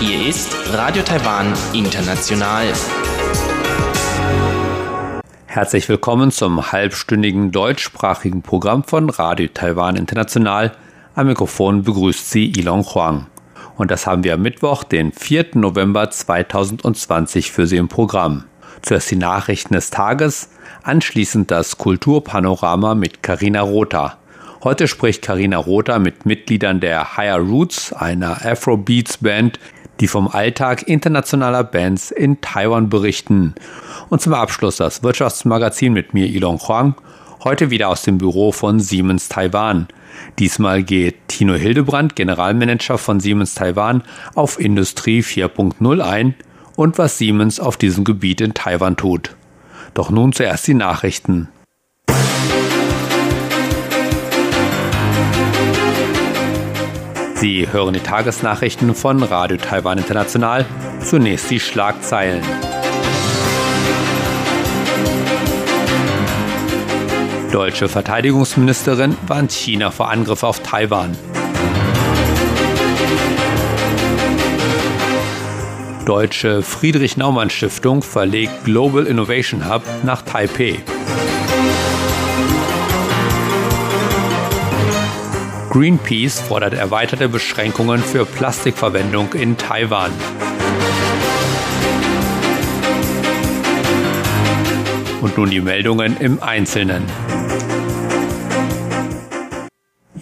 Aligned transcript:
Hier 0.00 0.28
ist 0.28 0.56
Radio 0.72 1.04
Taiwan 1.04 1.52
International. 1.72 2.72
Herzlich 5.46 5.88
willkommen 5.88 6.32
zum 6.32 6.72
halbstündigen 6.72 7.52
deutschsprachigen 7.52 8.42
Programm 8.42 8.82
von 8.82 9.08
Radio 9.08 9.46
Taiwan 9.54 9.94
International. 9.94 10.72
Am 11.14 11.28
Mikrofon 11.28 11.84
begrüßt 11.84 12.28
Sie 12.28 12.46
Ilon 12.58 12.82
Huang. 12.82 13.28
Und 13.76 13.92
das 13.92 14.08
haben 14.08 14.24
wir 14.24 14.34
am 14.34 14.42
Mittwoch, 14.42 14.82
den 14.82 15.12
4. 15.12 15.50
November 15.54 16.10
2020 16.10 17.52
für 17.52 17.68
Sie 17.68 17.76
im 17.76 17.86
Programm. 17.86 18.46
Zuerst 18.84 19.10
die 19.10 19.16
Nachrichten 19.16 19.72
des 19.72 19.88
Tages, 19.88 20.50
anschließend 20.82 21.50
das 21.50 21.78
Kulturpanorama 21.78 22.94
mit 22.94 23.22
Karina 23.22 23.62
Rotha. 23.62 24.18
Heute 24.62 24.88
spricht 24.88 25.22
Karina 25.22 25.56
Rotha 25.56 25.98
mit 25.98 26.26
Mitgliedern 26.26 26.80
der 26.80 27.16
Higher 27.16 27.38
Roots, 27.38 27.94
einer 27.94 28.44
Afrobeats 28.44 29.16
Band, 29.16 29.58
die 30.00 30.06
vom 30.06 30.28
Alltag 30.28 30.86
internationaler 30.86 31.64
Bands 31.64 32.10
in 32.10 32.42
Taiwan 32.42 32.90
berichten. 32.90 33.54
Und 34.10 34.20
zum 34.20 34.34
Abschluss 34.34 34.76
das 34.76 35.02
Wirtschaftsmagazin 35.02 35.94
mit 35.94 36.12
mir, 36.12 36.26
Ilon 36.26 36.58
Huang, 36.58 36.94
heute 37.42 37.70
wieder 37.70 37.88
aus 37.88 38.02
dem 38.02 38.18
Büro 38.18 38.52
von 38.52 38.80
Siemens 38.80 39.30
Taiwan. 39.30 39.88
Diesmal 40.38 40.82
geht 40.82 41.28
Tino 41.28 41.54
Hildebrand, 41.54 42.16
Generalmanager 42.16 42.98
von 42.98 43.18
Siemens 43.18 43.54
Taiwan, 43.54 44.02
auf 44.34 44.60
Industrie 44.60 45.22
4.0 45.22 46.00
ein 46.02 46.34
und 46.76 46.98
was 46.98 47.18
Siemens 47.18 47.60
auf 47.60 47.76
diesem 47.76 48.04
Gebiet 48.04 48.40
in 48.40 48.54
Taiwan 48.54 48.96
tut. 48.96 49.36
Doch 49.94 50.10
nun 50.10 50.32
zuerst 50.32 50.66
die 50.66 50.74
Nachrichten. 50.74 51.48
Sie 57.34 57.70
hören 57.70 57.92
die 57.92 58.00
Tagesnachrichten 58.00 58.94
von 58.94 59.22
Radio 59.22 59.58
Taiwan 59.58 59.98
International. 59.98 60.64
Zunächst 61.00 61.50
die 61.50 61.60
Schlagzeilen. 61.60 62.42
Deutsche 67.52 67.88
Verteidigungsministerin 67.88 69.16
warnt 69.26 69.52
China 69.52 69.90
vor 69.90 70.10
Angriff 70.10 70.42
auf 70.42 70.60
Taiwan. 70.60 71.16
Deutsche 76.04 76.62
Friedrich 76.62 77.16
Naumann 77.16 77.48
Stiftung 77.48 78.02
verlegt 78.02 78.64
Global 78.64 79.06
Innovation 79.06 79.66
Hub 79.68 79.82
nach 80.02 80.20
Taipei. 80.20 80.78
Greenpeace 85.70 86.40
fordert 86.40 86.74
erweiterte 86.74 87.28
Beschränkungen 87.28 88.02
für 88.02 88.26
Plastikverwendung 88.26 89.32
in 89.32 89.56
Taiwan. 89.56 90.12
Und 95.22 95.38
nun 95.38 95.48
die 95.48 95.62
Meldungen 95.62 96.18
im 96.18 96.42
Einzelnen. 96.42 97.04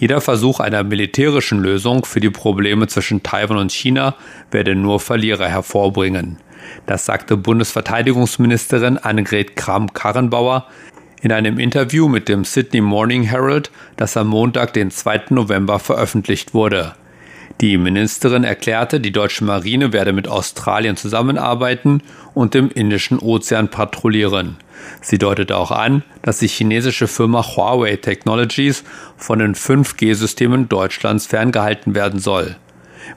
Jeder 0.03 0.19
Versuch 0.19 0.59
einer 0.59 0.83
militärischen 0.83 1.59
Lösung 1.59 2.03
für 2.03 2.19
die 2.19 2.29
Probleme 2.29 2.87
zwischen 2.87 3.23
Taiwan 3.23 3.55
und 3.55 3.71
China 3.71 4.15
werde 4.51 4.75
nur 4.75 4.99
Verlierer 4.99 5.47
hervorbringen. 5.47 6.39
Das 6.85 7.05
sagte 7.05 7.37
Bundesverteidigungsministerin 7.37 8.97
Annegret 8.97 9.55
Kramp-Karrenbauer 9.55 10.67
in 11.21 11.31
einem 11.31 11.57
Interview 11.57 12.09
mit 12.09 12.27
dem 12.27 12.43
Sydney 12.43 12.81
Morning 12.81 13.23
Herald, 13.23 13.71
das 13.95 14.17
am 14.17 14.27
Montag, 14.27 14.73
den 14.73 14.91
2. 14.91 15.27
November 15.29 15.79
veröffentlicht 15.79 16.53
wurde. 16.53 16.95
Die 17.61 17.77
Ministerin 17.77 18.43
erklärte, 18.43 18.99
die 18.99 19.13
deutsche 19.13 19.45
Marine 19.45 19.93
werde 19.93 20.11
mit 20.11 20.27
Australien 20.27 20.97
zusammenarbeiten 20.97 22.01
und 22.33 22.55
im 22.55 22.69
Indischen 22.69 23.19
Ozean 23.19 23.69
patrouillieren. 23.69 24.57
Sie 25.01 25.17
deutete 25.17 25.57
auch 25.57 25.71
an, 25.71 26.03
dass 26.21 26.39
die 26.39 26.47
chinesische 26.47 27.07
Firma 27.07 27.43
Huawei 27.43 27.97
Technologies 27.97 28.83
von 29.17 29.39
den 29.39 29.55
5G-Systemen 29.55 30.69
Deutschlands 30.69 31.25
ferngehalten 31.25 31.95
werden 31.95 32.19
soll. 32.19 32.55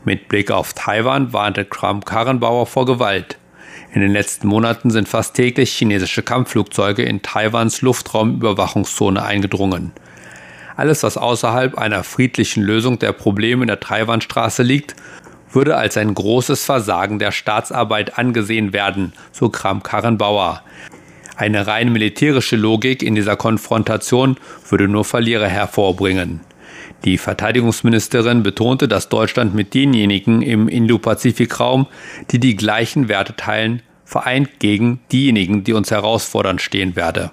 Mit 0.05 0.28
Blick 0.28 0.50
auf 0.50 0.72
Taiwan 0.72 1.32
warnte 1.32 1.65
Kram-Karrenbauer 1.65 2.66
vor 2.66 2.87
Gewalt. 2.87 3.38
In 3.93 4.00
den 4.00 4.12
letzten 4.12 4.49
Monaten 4.49 4.91
sind 4.91 5.09
fast 5.09 5.34
täglich 5.34 5.72
chinesische 5.72 6.22
Kampfflugzeuge 6.22 7.03
in 7.03 7.22
Taiwans 7.22 7.82
Luftraumüberwachungszone 7.82 9.22
eingedrungen. 9.22 9.93
Alles, 10.76 11.03
was 11.03 11.16
außerhalb 11.16 11.78
einer 11.78 12.05
friedlichen 12.05 12.62
Lösung 12.62 12.99
der 12.99 13.12
Probleme 13.12 13.62
in 13.62 13.69
der 13.69 13.81
Taiwanstraße 13.81 14.62
liegt, 14.62 14.94
würde 15.50 15.76
als 15.76 15.97
ein 15.97 16.12
großes 16.12 16.65
Versagen 16.65 17.19
der 17.19 17.32
Staatsarbeit 17.32 18.19
angesehen 18.19 18.72
werden, 18.72 19.15
so 19.32 19.49
Kram 19.49 19.82
Karrenbauer. 19.82 20.62
Eine 21.36 21.66
rein 21.66 21.92
militärische 21.92 22.56
Logik 22.56 23.02
in 23.02 23.14
dieser 23.14 23.36
Konfrontation 23.36 24.36
würde 24.70 24.88
nur 24.88 25.04
Verlierer 25.04 25.48
hervorbringen. 25.48 26.41
Die 27.04 27.19
Verteidigungsministerin 27.19 28.42
betonte, 28.42 28.88
dass 28.88 29.10
Deutschland 29.10 29.54
mit 29.54 29.75
denjenigen 29.75 30.41
im 30.41 30.66
Indo-Pazifik-Raum, 30.66 31.86
die 32.30 32.41
die 32.41 32.56
gleichen 32.56 33.08
Werte 33.08 33.36
teilen, 33.36 33.82
vereint 34.06 34.60
gegen 34.60 35.00
diejenigen, 35.12 35.62
die 35.62 35.75
uns 35.75 35.91
herausfordern, 35.91 36.58
stehen 36.58 36.96
werde. 36.96 37.32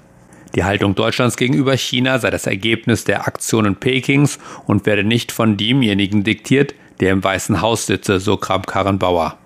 Die 0.55 0.65
Haltung 0.65 0.95
Deutschlands 0.95 1.37
gegenüber 1.37 1.75
China 1.77 2.19
sei 2.19 2.29
das 2.29 2.45
Ergebnis 2.45 3.05
der 3.05 3.25
Aktionen 3.25 3.77
Pekings 3.77 4.37
und 4.67 4.85
werde 4.85 5.03
nicht 5.05 5.31
von 5.31 5.55
demjenigen 5.55 6.23
diktiert, 6.23 6.75
der 6.99 7.11
im 7.13 7.23
Weißen 7.23 7.61
Haus 7.61 7.85
sitze, 7.85 8.19
so 8.19 8.35
Kramp-Karrenbauer. 8.37 9.37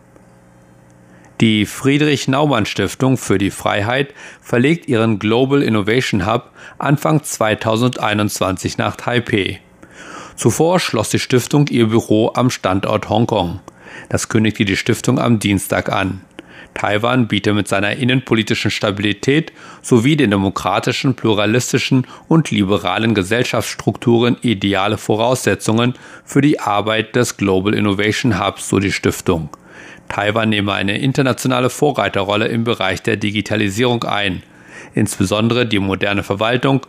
Die 1.39 1.67
Friedrich 1.67 2.27
Naumann 2.27 2.65
Stiftung 2.65 3.15
für 3.15 3.37
die 3.37 3.51
Freiheit 3.51 4.15
verlegt 4.41 4.87
ihren 4.87 5.19
Global 5.19 5.61
Innovation 5.61 6.25
Hub 6.25 6.49
Anfang 6.79 7.21
2021 7.21 8.79
nach 8.79 8.95
Taipei. 8.95 9.61
Zuvor 10.35 10.79
schloss 10.79 11.09
die 11.09 11.19
Stiftung 11.19 11.67
ihr 11.67 11.89
Büro 11.89 12.31
am 12.33 12.49
Standort 12.49 13.09
Hongkong. 13.09 13.59
Das 14.09 14.29
kündigte 14.29 14.65
die 14.65 14.77
Stiftung 14.77 15.19
am 15.19 15.37
Dienstag 15.37 15.91
an. 15.91 16.21
Taiwan 16.73 17.27
biete 17.27 17.53
mit 17.53 17.67
seiner 17.67 17.95
innenpolitischen 17.95 18.71
Stabilität 18.71 19.51
sowie 19.83 20.15
den 20.15 20.31
demokratischen, 20.31 21.13
pluralistischen 21.13 22.07
und 22.27 22.49
liberalen 22.49 23.13
Gesellschaftsstrukturen 23.13 24.37
ideale 24.41 24.97
Voraussetzungen 24.97 25.93
für 26.25 26.41
die 26.41 26.59
Arbeit 26.59 27.15
des 27.15 27.37
Global 27.37 27.75
Innovation 27.75 28.43
Hubs, 28.43 28.69
so 28.69 28.79
die 28.79 28.91
Stiftung. 28.91 29.49
Taiwan 30.09 30.49
nehme 30.49 30.73
eine 30.73 30.97
internationale 30.97 31.69
Vorreiterrolle 31.69 32.47
im 32.47 32.63
Bereich 32.63 33.01
der 33.01 33.17
Digitalisierung 33.17 34.03
ein. 34.03 34.43
Insbesondere 34.93 35.65
die 35.65 35.79
moderne 35.79 36.23
Verwaltung 36.23 36.85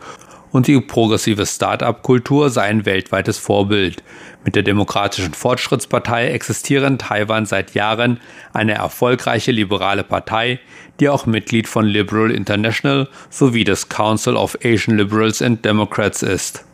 und 0.51 0.67
die 0.67 0.79
progressive 0.79 1.45
Start-up-Kultur 1.45 2.49
sei 2.49 2.63
ein 2.63 2.85
weltweites 2.85 3.37
Vorbild. 3.37 4.03
Mit 4.43 4.55
der 4.55 4.63
Demokratischen 4.63 5.33
Fortschrittspartei 5.33 6.29
existiere 6.31 6.87
in 6.87 6.97
Taiwan 6.97 7.45
seit 7.45 7.73
Jahren 7.73 8.19
eine 8.53 8.73
erfolgreiche 8.73 9.51
liberale 9.51 10.03
Partei, 10.03 10.59
die 10.99 11.09
auch 11.09 11.25
Mitglied 11.25 11.67
von 11.67 11.85
Liberal 11.85 12.31
International 12.31 13.07
sowie 13.29 13.63
des 13.63 13.89
Council 13.89 14.35
of 14.35 14.57
Asian 14.63 14.97
Liberals 14.97 15.41
and 15.41 15.63
Democrats 15.63 16.23
ist. 16.23 16.65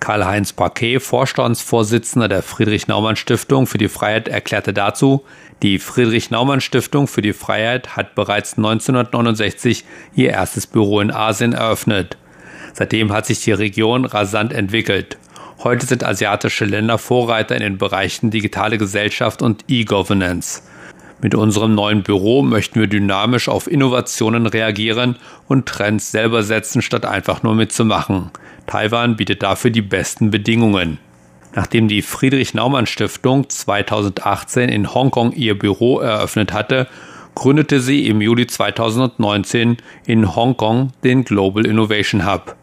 Karl-Heinz 0.00 0.52
Paquet, 0.52 0.98
Vorstandsvorsitzender 0.98 2.28
der 2.28 2.42
Friedrich-Naumann-Stiftung 2.42 3.66
für 3.66 3.78
die 3.78 3.88
Freiheit, 3.88 4.28
erklärte 4.28 4.72
dazu, 4.72 5.24
die 5.62 5.78
Friedrich-Naumann-Stiftung 5.78 7.06
für 7.06 7.20
die 7.20 7.34
Freiheit 7.34 7.96
hat 7.96 8.14
bereits 8.14 8.56
1969 8.56 9.84
ihr 10.14 10.30
erstes 10.30 10.66
Büro 10.66 11.00
in 11.00 11.10
Asien 11.10 11.52
eröffnet. 11.52 12.16
Seitdem 12.72 13.12
hat 13.12 13.26
sich 13.26 13.40
die 13.42 13.52
Region 13.52 14.06
rasant 14.06 14.52
entwickelt. 14.52 15.18
Heute 15.62 15.84
sind 15.84 16.02
asiatische 16.02 16.64
Länder 16.64 16.96
Vorreiter 16.96 17.54
in 17.54 17.62
den 17.62 17.78
Bereichen 17.78 18.30
digitale 18.30 18.78
Gesellschaft 18.78 19.42
und 19.42 19.64
E-Governance. 19.68 20.62
Mit 21.22 21.34
unserem 21.34 21.74
neuen 21.74 22.02
Büro 22.02 22.42
möchten 22.42 22.80
wir 22.80 22.86
dynamisch 22.86 23.48
auf 23.48 23.70
Innovationen 23.70 24.46
reagieren 24.46 25.16
und 25.48 25.66
Trends 25.66 26.10
selber 26.10 26.42
setzen, 26.42 26.80
statt 26.80 27.04
einfach 27.04 27.42
nur 27.42 27.54
mitzumachen. 27.54 28.30
Taiwan 28.66 29.16
bietet 29.16 29.42
dafür 29.42 29.70
die 29.70 29.82
besten 29.82 30.30
Bedingungen. 30.30 30.98
Nachdem 31.54 31.88
die 31.88 32.02
Friedrich 32.02 32.54
Naumann 32.54 32.86
Stiftung 32.86 33.48
2018 33.48 34.68
in 34.68 34.94
Hongkong 34.94 35.32
ihr 35.32 35.58
Büro 35.58 35.98
eröffnet 35.98 36.52
hatte, 36.52 36.86
gründete 37.34 37.80
sie 37.80 38.06
im 38.06 38.20
Juli 38.20 38.46
2019 38.46 39.76
in 40.06 40.34
Hongkong 40.34 40.92
den 41.04 41.24
Global 41.24 41.66
Innovation 41.66 42.24
Hub. 42.24 42.56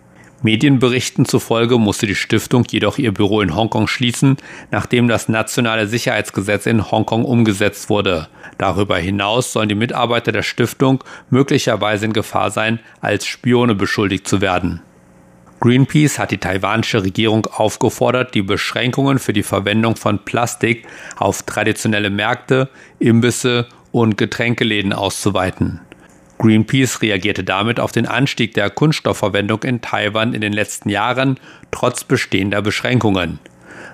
Medienberichten 0.43 1.25
zufolge 1.25 1.79
musste 1.79 2.05
die 2.05 2.15
Stiftung 2.15 2.63
jedoch 2.69 2.99
ihr 2.99 3.11
Büro 3.11 3.41
in 3.41 3.55
Hongkong 3.55 3.87
schließen, 3.87 4.37
nachdem 4.69 5.07
das 5.07 5.29
nationale 5.29 5.87
Sicherheitsgesetz 5.87 6.67
in 6.67 6.91
Hongkong 6.91 7.25
umgesetzt 7.25 7.89
wurde. 7.89 8.27
Darüber 8.59 8.97
hinaus 8.97 9.51
sollen 9.51 9.69
die 9.69 9.75
Mitarbeiter 9.75 10.31
der 10.31 10.43
Stiftung 10.43 11.03
möglicherweise 11.31 12.05
in 12.05 12.13
Gefahr 12.13 12.51
sein, 12.51 12.79
als 13.01 13.25
Spione 13.25 13.73
beschuldigt 13.73 14.27
zu 14.27 14.39
werden. 14.39 14.81
Greenpeace 15.59 16.19
hat 16.19 16.29
die 16.29 16.37
taiwanische 16.37 17.03
Regierung 17.03 17.47
aufgefordert, 17.47 18.35
die 18.35 18.43
Beschränkungen 18.43 19.17
für 19.17 19.33
die 19.33 19.41
Verwendung 19.41 19.95
von 19.95 20.23
Plastik 20.23 20.85
auf 21.15 21.41
traditionelle 21.41 22.11
Märkte, 22.11 22.69
Imbisse 22.99 23.65
und 23.91 24.17
Getränkeläden 24.17 24.93
auszuweiten. 24.93 25.81
Greenpeace 26.37 27.01
reagierte 27.01 27.43
damit 27.43 27.79
auf 27.79 27.91
den 27.91 28.05
Anstieg 28.05 28.53
der 28.53 28.69
Kunststoffverwendung 28.69 29.63
in 29.63 29.81
Taiwan 29.81 30.33
in 30.33 30.41
den 30.41 30.53
letzten 30.53 30.89
Jahren 30.89 31.39
trotz 31.71 32.03
bestehender 32.03 32.61
Beschränkungen. 32.61 33.39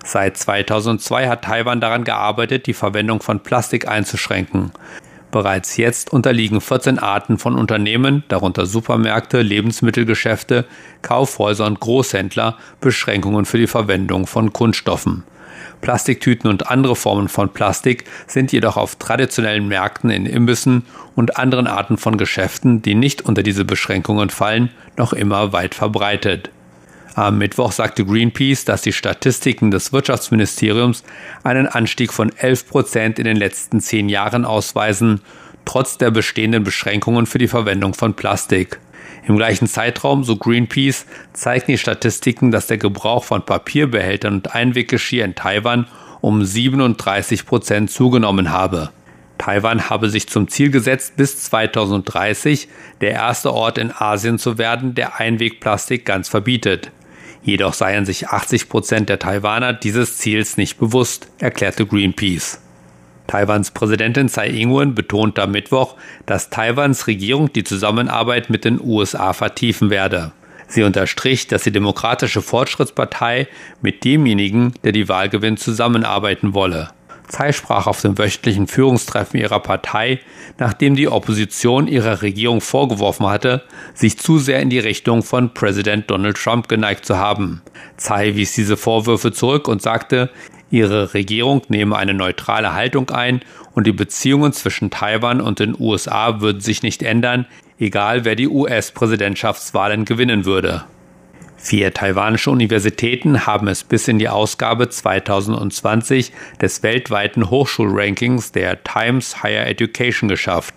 Seit 0.04 0.38
2002 0.38 1.30
hat 1.30 1.44
Taiwan 1.44 1.80
daran 1.80 2.04
gearbeitet, 2.04 2.68
die 2.68 2.74
Verwendung 2.74 3.22
von 3.22 3.40
Plastik 3.40 3.88
einzuschränken. 3.88 4.72
Bereits 5.31 5.78
jetzt 5.78 6.13
unterliegen 6.13 6.62
14 6.62 7.00
Arten 7.00 7.40
von 7.40 7.56
Unternehmen, 7.56 8.24
darunter 8.28 8.66
Supermärkte, 8.66 9.42
Lebensmittelgeschäfte, 9.42 10.66
Kaufhäuser 11.01 11.66
und 11.66 11.80
Großhändler, 11.80 12.57
Beschränkungen 12.81 13.45
für 13.45 13.57
die 13.57 13.68
Verwendung 13.68 14.28
von 14.28 14.54
Kunststoffen. 14.54 15.24
Plastiktüten 15.83 16.50
und 16.50 16.71
andere 16.71 16.95
Formen 16.95 17.27
von 17.27 17.50
Plastik 17.50 18.06
sind 18.25 18.53
jedoch 18.53 18.77
auf 18.77 18.95
traditionellen 18.95 19.68
Märkten 19.68 20.09
in 20.09 20.25
Imbissen 20.25 20.85
und 21.13 21.38
anderen 21.38 21.68
Arten 21.68 21.97
von 21.97 22.18
Geschäften, 22.18 22.81
die 22.81 22.95
nicht 22.95 23.24
unter 23.24 23.44
diese 23.44 23.65
Beschränkungen 23.65 24.30
fallen, 24.30 24.69
noch 24.97 25.12
immer 25.12 25.51
weit 25.51 25.75
verbreitet. 25.75 26.50
Am 27.15 27.38
Mittwoch 27.38 27.74
sagte 27.74 28.06
Greenpeace, 28.06 28.63
dass 28.63 28.81
die 28.81 28.94
Statistiken 28.94 29.71
des 29.71 29.91
Wirtschaftsministeriums 29.91 31.03
einen 31.44 31.68
Anstieg 31.68 32.13
von 32.13 32.31
11 32.35 32.69
Prozent 32.69 33.19
in 33.19 33.25
den 33.25 33.38
letzten 33.38 33.81
zehn 33.81 34.07
Jahren 34.07 34.45
ausweisen, 34.45 35.19
trotz 35.65 35.97
der 35.97 36.12
bestehenden 36.12 36.63
Beschränkungen 36.63 37.25
für 37.25 37.39
die 37.39 37.50
Verwendung 37.50 37.94
von 37.94 38.13
Plastik. 38.13 38.80
Im 39.27 39.38
gleichen 39.38 39.67
Zeitraum, 39.67 40.23
so 40.23 40.35
Greenpeace, 40.35 41.05
zeigen 41.33 41.65
die 41.67 41.77
Statistiken, 41.77 42.51
dass 42.51 42.67
der 42.67 42.77
Gebrauch 42.77 43.23
von 43.23 43.45
Papierbehältern 43.45 44.35
und 44.35 44.53
Einweggeschirr 44.53 45.25
in 45.25 45.35
Taiwan 45.35 45.88
um 46.21 46.44
37 46.44 47.45
Prozent 47.45 47.91
zugenommen 47.91 48.51
habe. 48.51 48.89
Taiwan 49.38 49.89
habe 49.89 50.09
sich 50.09 50.27
zum 50.27 50.47
Ziel 50.47 50.71
gesetzt, 50.71 51.17
bis 51.17 51.44
2030 51.44 52.69
der 53.01 53.11
erste 53.11 53.53
Ort 53.53 53.77
in 53.77 53.91
Asien 53.91 54.39
zu 54.39 54.57
werden, 54.57 54.95
der 54.95 55.19
Einwegplastik 55.19 56.06
ganz 56.06 56.29
verbietet. 56.29 56.91
Jedoch 57.44 57.73
seien 57.73 58.06
sich 58.06 58.29
80 58.29 58.69
Prozent 58.69 59.09
der 59.09 59.19
Taiwaner 59.19 59.73
dieses 59.73 60.17
Ziels 60.17 60.56
nicht 60.56 60.79
bewusst, 60.79 61.27
erklärte 61.39 61.85
Greenpeace. 61.85 62.62
Taiwans 63.27 63.71
Präsidentin 63.71 64.29
Tsai 64.29 64.49
Ing-wen 64.49 64.95
betonte 64.95 65.41
am 65.41 65.51
Mittwoch, 65.51 65.95
dass 66.25 66.49
Taiwans 66.49 67.07
Regierung 67.07 67.51
die 67.51 67.63
Zusammenarbeit 67.63 68.49
mit 68.49 68.65
den 68.65 68.79
USA 68.81 69.33
vertiefen 69.33 69.89
werde. 69.89 70.31
Sie 70.67 70.83
unterstrich, 70.83 71.47
dass 71.47 71.63
die 71.63 71.71
Demokratische 71.71 72.41
Fortschrittspartei 72.41 73.47
mit 73.81 74.03
demjenigen, 74.03 74.73
der 74.83 74.91
die 74.91 75.07
Wahl 75.07 75.29
gewinnt, 75.29 75.59
zusammenarbeiten 75.59 76.53
wolle. 76.53 76.89
Tsai 77.27 77.51
sprach 77.51 77.87
auf 77.87 78.01
dem 78.01 78.17
wöchentlichen 78.17 78.67
Führungstreffen 78.67 79.39
ihrer 79.39 79.59
Partei, 79.59 80.19
nachdem 80.59 80.95
die 80.95 81.07
Opposition 81.07 81.87
ihrer 81.87 82.21
Regierung 82.21 82.61
vorgeworfen 82.61 83.27
hatte, 83.27 83.63
sich 83.93 84.17
zu 84.17 84.39
sehr 84.39 84.59
in 84.59 84.69
die 84.69 84.79
Richtung 84.79 85.23
von 85.23 85.53
Präsident 85.53 86.11
Donald 86.11 86.37
Trump 86.37 86.67
geneigt 86.67 87.05
zu 87.05 87.17
haben. 87.17 87.61
Tsai 87.97 88.35
wies 88.35 88.53
diese 88.53 88.77
Vorwürfe 88.77 89.31
zurück 89.31 89.67
und 89.67 89.81
sagte, 89.81 90.29
ihre 90.73 91.13
Regierung 91.13 91.61
nehme 91.69 91.95
eine 91.95 92.15
neutrale 92.15 92.73
Haltung 92.73 93.11
ein 93.11 93.41
und 93.73 93.85
die 93.85 93.91
Beziehungen 93.91 94.53
zwischen 94.53 94.89
Taiwan 94.89 95.39
und 95.39 95.59
den 95.59 95.75
USA 95.79 96.41
würden 96.41 96.61
sich 96.61 96.81
nicht 96.81 97.03
ändern, 97.03 97.45
egal 97.79 98.25
wer 98.25 98.35
die 98.35 98.47
US-Präsidentschaftswahlen 98.47 100.03
gewinnen 100.03 100.45
würde. 100.45 100.83
Vier 101.57 101.93
taiwanische 101.93 102.49
Universitäten 102.49 103.45
haben 103.45 103.67
es 103.67 103.83
bis 103.83 104.07
in 104.07 104.17
die 104.17 104.27
Ausgabe 104.27 104.89
2020 104.89 106.33
des 106.59 106.81
weltweiten 106.81 107.51
Hochschulrankings 107.51 108.51
der 108.51 108.83
Times 108.83 109.43
Higher 109.43 109.67
Education 109.67 110.27
geschafft. 110.27 110.73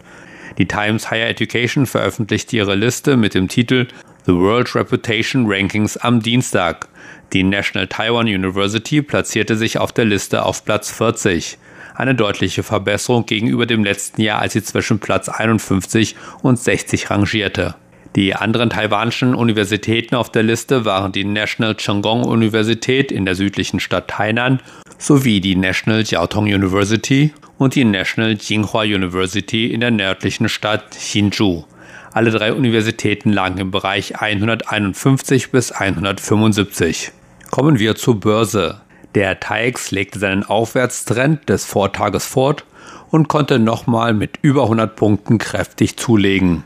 Die 0.58 0.68
Times 0.68 1.10
Higher 1.10 1.28
Education 1.28 1.86
veröffentlicht 1.86 2.52
ihre 2.52 2.74
Liste 2.74 3.16
mit 3.16 3.34
dem 3.34 3.48
Titel 3.48 3.88
The 4.26 4.34
World 4.34 4.74
Reputation 4.74 5.46
Rankings 5.48 5.96
am 5.96 6.20
Dienstag. 6.20 6.88
Die 7.32 7.42
National 7.42 7.88
Taiwan 7.88 8.26
University 8.26 9.02
platzierte 9.02 9.56
sich 9.56 9.78
auf 9.78 9.92
der 9.92 10.04
Liste 10.04 10.44
auf 10.44 10.64
Platz 10.64 10.90
40. 10.90 11.58
Eine 11.94 12.14
deutliche 12.14 12.62
Verbesserung 12.62 13.26
gegenüber 13.26 13.66
dem 13.66 13.82
letzten 13.82 14.20
Jahr, 14.20 14.40
als 14.40 14.52
sie 14.52 14.62
zwischen 14.62 15.00
Platz 15.00 15.28
51 15.28 16.14
und 16.42 16.58
60 16.58 17.10
rangierte. 17.10 17.74
Die 18.14 18.34
anderen 18.34 18.70
taiwanischen 18.70 19.34
Universitäten 19.34 20.14
auf 20.14 20.30
der 20.30 20.42
Liste 20.42 20.84
waren 20.84 21.12
die 21.12 21.24
National 21.24 21.74
Chengong 21.74 22.24
Universität 22.24 23.12
in 23.12 23.26
der 23.26 23.34
südlichen 23.34 23.80
Stadt 23.80 24.08
Tainan 24.08 24.60
sowie 24.96 25.40
die 25.40 25.56
National 25.56 26.02
Jiao 26.02 26.26
Tong 26.26 26.44
University 26.44 27.34
und 27.58 27.74
die 27.74 27.84
National 27.84 28.36
Jinghua 28.40 28.82
University 28.82 29.66
in 29.66 29.80
der 29.80 29.90
nördlichen 29.90 30.48
Stadt 30.48 30.94
Hsinchu. 30.94 31.64
Alle 32.12 32.30
drei 32.30 32.54
Universitäten 32.54 33.30
lagen 33.32 33.58
im 33.58 33.70
Bereich 33.70 34.18
151 34.18 35.50
bis 35.50 35.72
175. 35.72 37.12
Kommen 37.56 37.78
wir 37.78 37.96
zur 37.96 38.20
Börse. 38.20 38.82
Der 39.14 39.40
TAIX 39.40 39.90
legte 39.90 40.18
seinen 40.18 40.44
Aufwärtstrend 40.44 41.48
des 41.48 41.64
Vortages 41.64 42.26
fort 42.26 42.66
und 43.08 43.28
konnte 43.28 43.58
nochmal 43.58 44.12
mit 44.12 44.38
über 44.42 44.64
100 44.64 44.94
Punkten 44.94 45.38
kräftig 45.38 45.96
zulegen. 45.96 46.64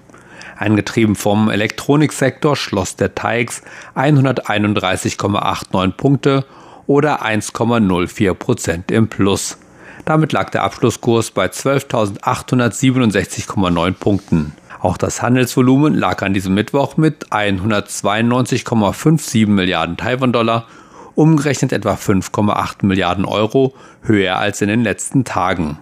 Angetrieben 0.58 1.14
vom 1.14 1.48
Elektroniksektor 1.48 2.56
schloss 2.56 2.96
der 2.96 3.14
TAIX 3.14 3.62
131,89 3.94 5.92
Punkte 5.92 6.44
oder 6.88 7.24
1,04 7.24 8.34
Prozent 8.34 8.90
im 8.90 9.06
Plus. 9.06 9.58
Damit 10.06 10.32
lag 10.32 10.50
der 10.50 10.64
Abschlusskurs 10.64 11.30
bei 11.30 11.46
12.867,9 11.46 13.92
Punkten. 13.92 14.54
Auch 14.80 14.96
das 14.96 15.22
Handelsvolumen 15.22 15.94
lag 15.94 16.22
an 16.22 16.34
diesem 16.34 16.54
Mittwoch 16.54 16.96
mit 16.96 17.28
192,57 17.28 19.46
Milliarden 19.46 19.96
Taiwan-Dollar, 19.98 20.66
umgerechnet 21.14 21.72
etwa 21.72 21.94
5,8 21.94 22.86
Milliarden 22.86 23.24
Euro, 23.24 23.74
höher 24.02 24.36
als 24.36 24.60
in 24.62 24.68
den 24.68 24.82
letzten 24.82 25.24
Tagen. 25.24 25.78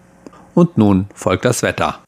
Und 0.54 0.78
nun 0.78 1.06
folgt 1.14 1.44
das 1.44 1.62
Wetter. 1.62 2.00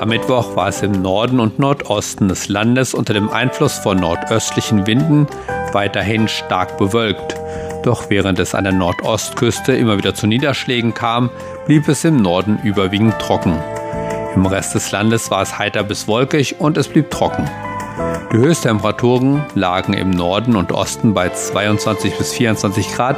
Am 0.00 0.14
Mittwoch 0.14 0.56
war 0.56 0.68
es 0.68 0.82
im 0.82 0.92
Norden 1.02 1.38
und 1.38 1.58
Nordosten 1.58 2.28
des 2.28 2.48
Landes 2.48 2.94
unter 2.94 3.12
dem 3.12 3.28
Einfluss 3.28 3.78
von 3.78 3.98
nordöstlichen 3.98 4.86
Winden 4.86 5.26
weiterhin 5.72 6.28
stark 6.28 6.78
bewölkt. 6.78 7.37
Doch 7.88 8.10
während 8.10 8.38
es 8.38 8.54
an 8.54 8.64
der 8.64 8.74
Nordostküste 8.74 9.74
immer 9.74 9.96
wieder 9.96 10.14
zu 10.14 10.26
Niederschlägen 10.26 10.92
kam, 10.92 11.30
blieb 11.64 11.88
es 11.88 12.04
im 12.04 12.20
Norden 12.20 12.58
überwiegend 12.62 13.18
trocken. 13.18 13.58
Im 14.34 14.44
Rest 14.44 14.74
des 14.74 14.92
Landes 14.92 15.30
war 15.30 15.40
es 15.40 15.58
heiter 15.58 15.84
bis 15.84 16.06
wolkig 16.06 16.60
und 16.60 16.76
es 16.76 16.86
blieb 16.86 17.10
trocken. 17.10 17.48
Die 18.30 18.36
Höchsttemperaturen 18.36 19.42
lagen 19.54 19.94
im 19.94 20.10
Norden 20.10 20.54
und 20.54 20.70
Osten 20.70 21.14
bei 21.14 21.30
22 21.30 22.18
bis 22.18 22.34
24 22.34 22.92
Grad, 22.94 23.16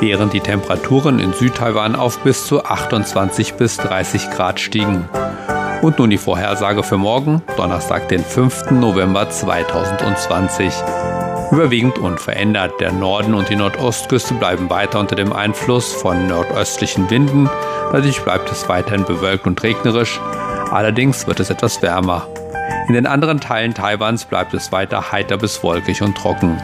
während 0.00 0.32
die 0.32 0.40
Temperaturen 0.40 1.18
in 1.18 1.34
Südtaiwan 1.34 1.94
auf 1.94 2.20
bis 2.20 2.46
zu 2.46 2.64
28 2.64 3.56
bis 3.56 3.76
30 3.76 4.30
Grad 4.30 4.58
stiegen. 4.58 5.06
Und 5.82 5.98
nun 5.98 6.08
die 6.08 6.16
Vorhersage 6.16 6.82
für 6.82 6.96
morgen, 6.96 7.42
Donnerstag, 7.58 8.08
den 8.08 8.24
5. 8.24 8.70
November 8.70 9.28
2020. 9.28 10.72
Überwiegend 11.50 11.98
unverändert. 11.98 12.78
Der 12.78 12.92
Norden 12.92 13.34
und 13.34 13.48
die 13.48 13.56
Nordostküste 13.56 14.34
bleiben 14.34 14.68
weiter 14.68 15.00
unter 15.00 15.16
dem 15.16 15.32
Einfluss 15.32 15.92
von 15.92 16.26
nordöstlichen 16.26 17.08
Winden. 17.08 17.48
Dadurch 17.90 18.20
bleibt 18.20 18.52
es 18.52 18.68
weiterhin 18.68 19.04
bewölkt 19.04 19.46
und 19.46 19.62
regnerisch. 19.62 20.20
Allerdings 20.70 21.26
wird 21.26 21.40
es 21.40 21.48
etwas 21.48 21.80
wärmer. 21.80 22.26
In 22.88 22.94
den 22.94 23.06
anderen 23.06 23.40
Teilen 23.40 23.72
Taiwans 23.72 24.26
bleibt 24.26 24.52
es 24.52 24.72
weiter 24.72 25.10
heiter 25.10 25.38
bis 25.38 25.62
wolkig 25.62 26.02
und 26.02 26.16
trocken. 26.16 26.60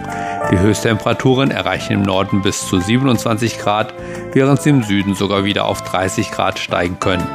Die 0.50 0.58
Höchsttemperaturen 0.58 1.50
erreichen 1.50 1.94
im 1.94 2.02
Norden 2.02 2.42
bis 2.42 2.66
zu 2.66 2.78
27 2.78 3.58
Grad, 3.58 3.94
während 4.34 4.60
sie 4.60 4.70
im 4.70 4.82
Süden 4.82 5.14
sogar 5.14 5.44
wieder 5.44 5.64
auf 5.64 5.82
30 5.82 6.30
Grad 6.30 6.58
steigen 6.58 6.98
können. 7.00 7.26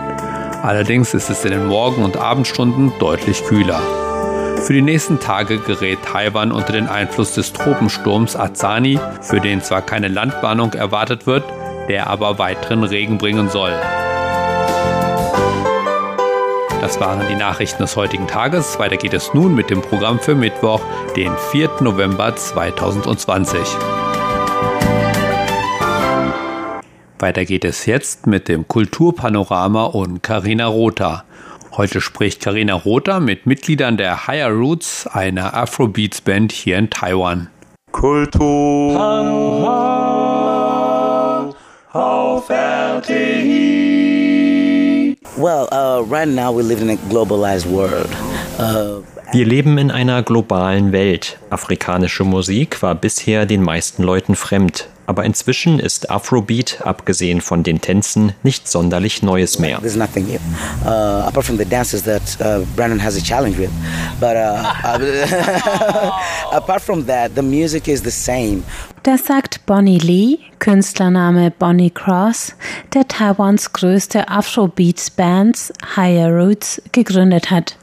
Allerdings 0.61 1.15
ist 1.15 1.29
es 1.31 1.43
in 1.45 1.51
den 1.51 1.67
Morgen- 1.67 2.03
und 2.03 2.17
Abendstunden 2.17 2.91
deutlich 2.99 3.43
kühler. 3.45 3.81
Für 4.65 4.73
die 4.73 4.81
nächsten 4.81 5.19
Tage 5.19 5.57
gerät 5.57 5.99
Taiwan 6.03 6.51
unter 6.51 6.73
den 6.73 6.87
Einfluss 6.87 7.33
des 7.33 7.53
Tropensturms 7.53 8.35
Azani, 8.35 8.99
für 9.21 9.39
den 9.39 9.61
zwar 9.61 9.81
keine 9.81 10.07
Landbahnung 10.07 10.73
erwartet 10.73 11.25
wird, 11.25 11.43
der 11.87 12.07
aber 12.07 12.37
weiteren 12.37 12.83
Regen 12.83 13.17
bringen 13.17 13.49
soll. 13.49 13.73
Das 16.81 16.99
waren 16.99 17.27
die 17.27 17.35
Nachrichten 17.35 17.83
des 17.83 17.95
heutigen 17.95 18.27
Tages. 18.27 18.79
Weiter 18.79 18.97
geht 18.97 19.13
es 19.13 19.33
nun 19.33 19.53
mit 19.55 19.69
dem 19.69 19.81
Programm 19.81 20.19
für 20.19 20.35
Mittwoch, 20.35 20.81
den 21.15 21.31
4. 21.51 21.81
November 21.81 22.35
2020. 22.35 23.59
Weiter 27.19 27.43
geht 27.43 27.65
es 27.65 27.85
jetzt 27.85 28.27
mit 28.27 28.47
dem 28.47 28.67
Kulturpanorama 28.67 29.85
und 29.85 30.23
Karina 30.23 30.67
Rotha. 30.67 31.25
Heute 31.79 32.01
spricht 32.01 32.41
Karina 32.41 32.73
Rotha 32.73 33.21
mit 33.21 33.45
Mitgliedern 33.45 33.95
der 33.95 34.27
Higher 34.27 34.49
Roots, 34.49 35.07
einer 35.07 35.53
Afrobeats 35.53 36.19
Band 36.19 36.51
hier 36.51 36.77
in 36.77 36.89
Taiwan. 36.89 37.47
Kultur 37.93 38.99
auf 41.93 42.49
RTI. 42.49 43.15
Well, 45.37 45.69
uh, 45.71 46.03
right 46.13 46.27
now 46.27 46.53
we 46.53 46.63
live 46.63 46.81
in 46.81 46.89
a 46.89 46.97
globalized 47.09 47.71
world. 47.71 48.09
Uh, 48.57 49.01
wir 49.31 49.45
leben 49.45 49.77
in 49.77 49.89
einer 49.89 50.21
globalen 50.21 50.91
Welt. 50.91 51.39
Afrikanische 51.49 52.25
Musik 52.25 52.81
war 52.81 52.93
bisher 52.93 53.45
den 53.45 53.63
meisten 53.63 54.03
Leuten 54.03 54.35
fremd. 54.35 54.89
Aber 55.09 55.25
inzwischen 55.25 55.79
ist 55.79 56.11
Afrobeat, 56.11 56.81
abgesehen 56.83 57.41
von 57.41 57.63
den 57.63 57.81
Tänzen, 57.81 58.33
nichts 58.43 58.71
sonderlich 58.71 59.23
Neues 59.23 59.57
mehr. 59.57 59.79
There's 59.79 59.95
nothing 59.95 60.27
new, 60.27 60.37
uh, 60.85 61.25
apart 61.25 61.47
from 61.47 61.57
the 61.57 61.65
dances 61.65 62.03
that 62.03 62.21
uh, 62.39 62.63
Brandon 62.75 63.03
has 63.03 63.17
a 63.17 63.19
challenge 63.19 63.57
with. 63.57 63.71
But 64.19 64.35
uh, 64.35 64.61
apart 66.51 66.83
from 66.83 67.07
that, 67.07 67.33
the 67.33 67.41
music 67.41 67.87
is 67.87 68.03
the 68.03 68.11
same. 68.11 68.61
Das 69.01 69.25
sagt 69.25 69.65
Bonnie 69.65 69.97
Lee, 69.97 70.41
Künstlername 70.59 71.49
Bonnie 71.57 71.89
Cross, 71.89 72.53
der 72.93 73.07
Taiwans 73.07 73.73
größte 73.73 74.29
Afrobeats-Bands 74.29 75.73
Higher 75.95 76.29
Roots 76.29 76.83
gegründet 76.91 77.49
hat. 77.49 77.77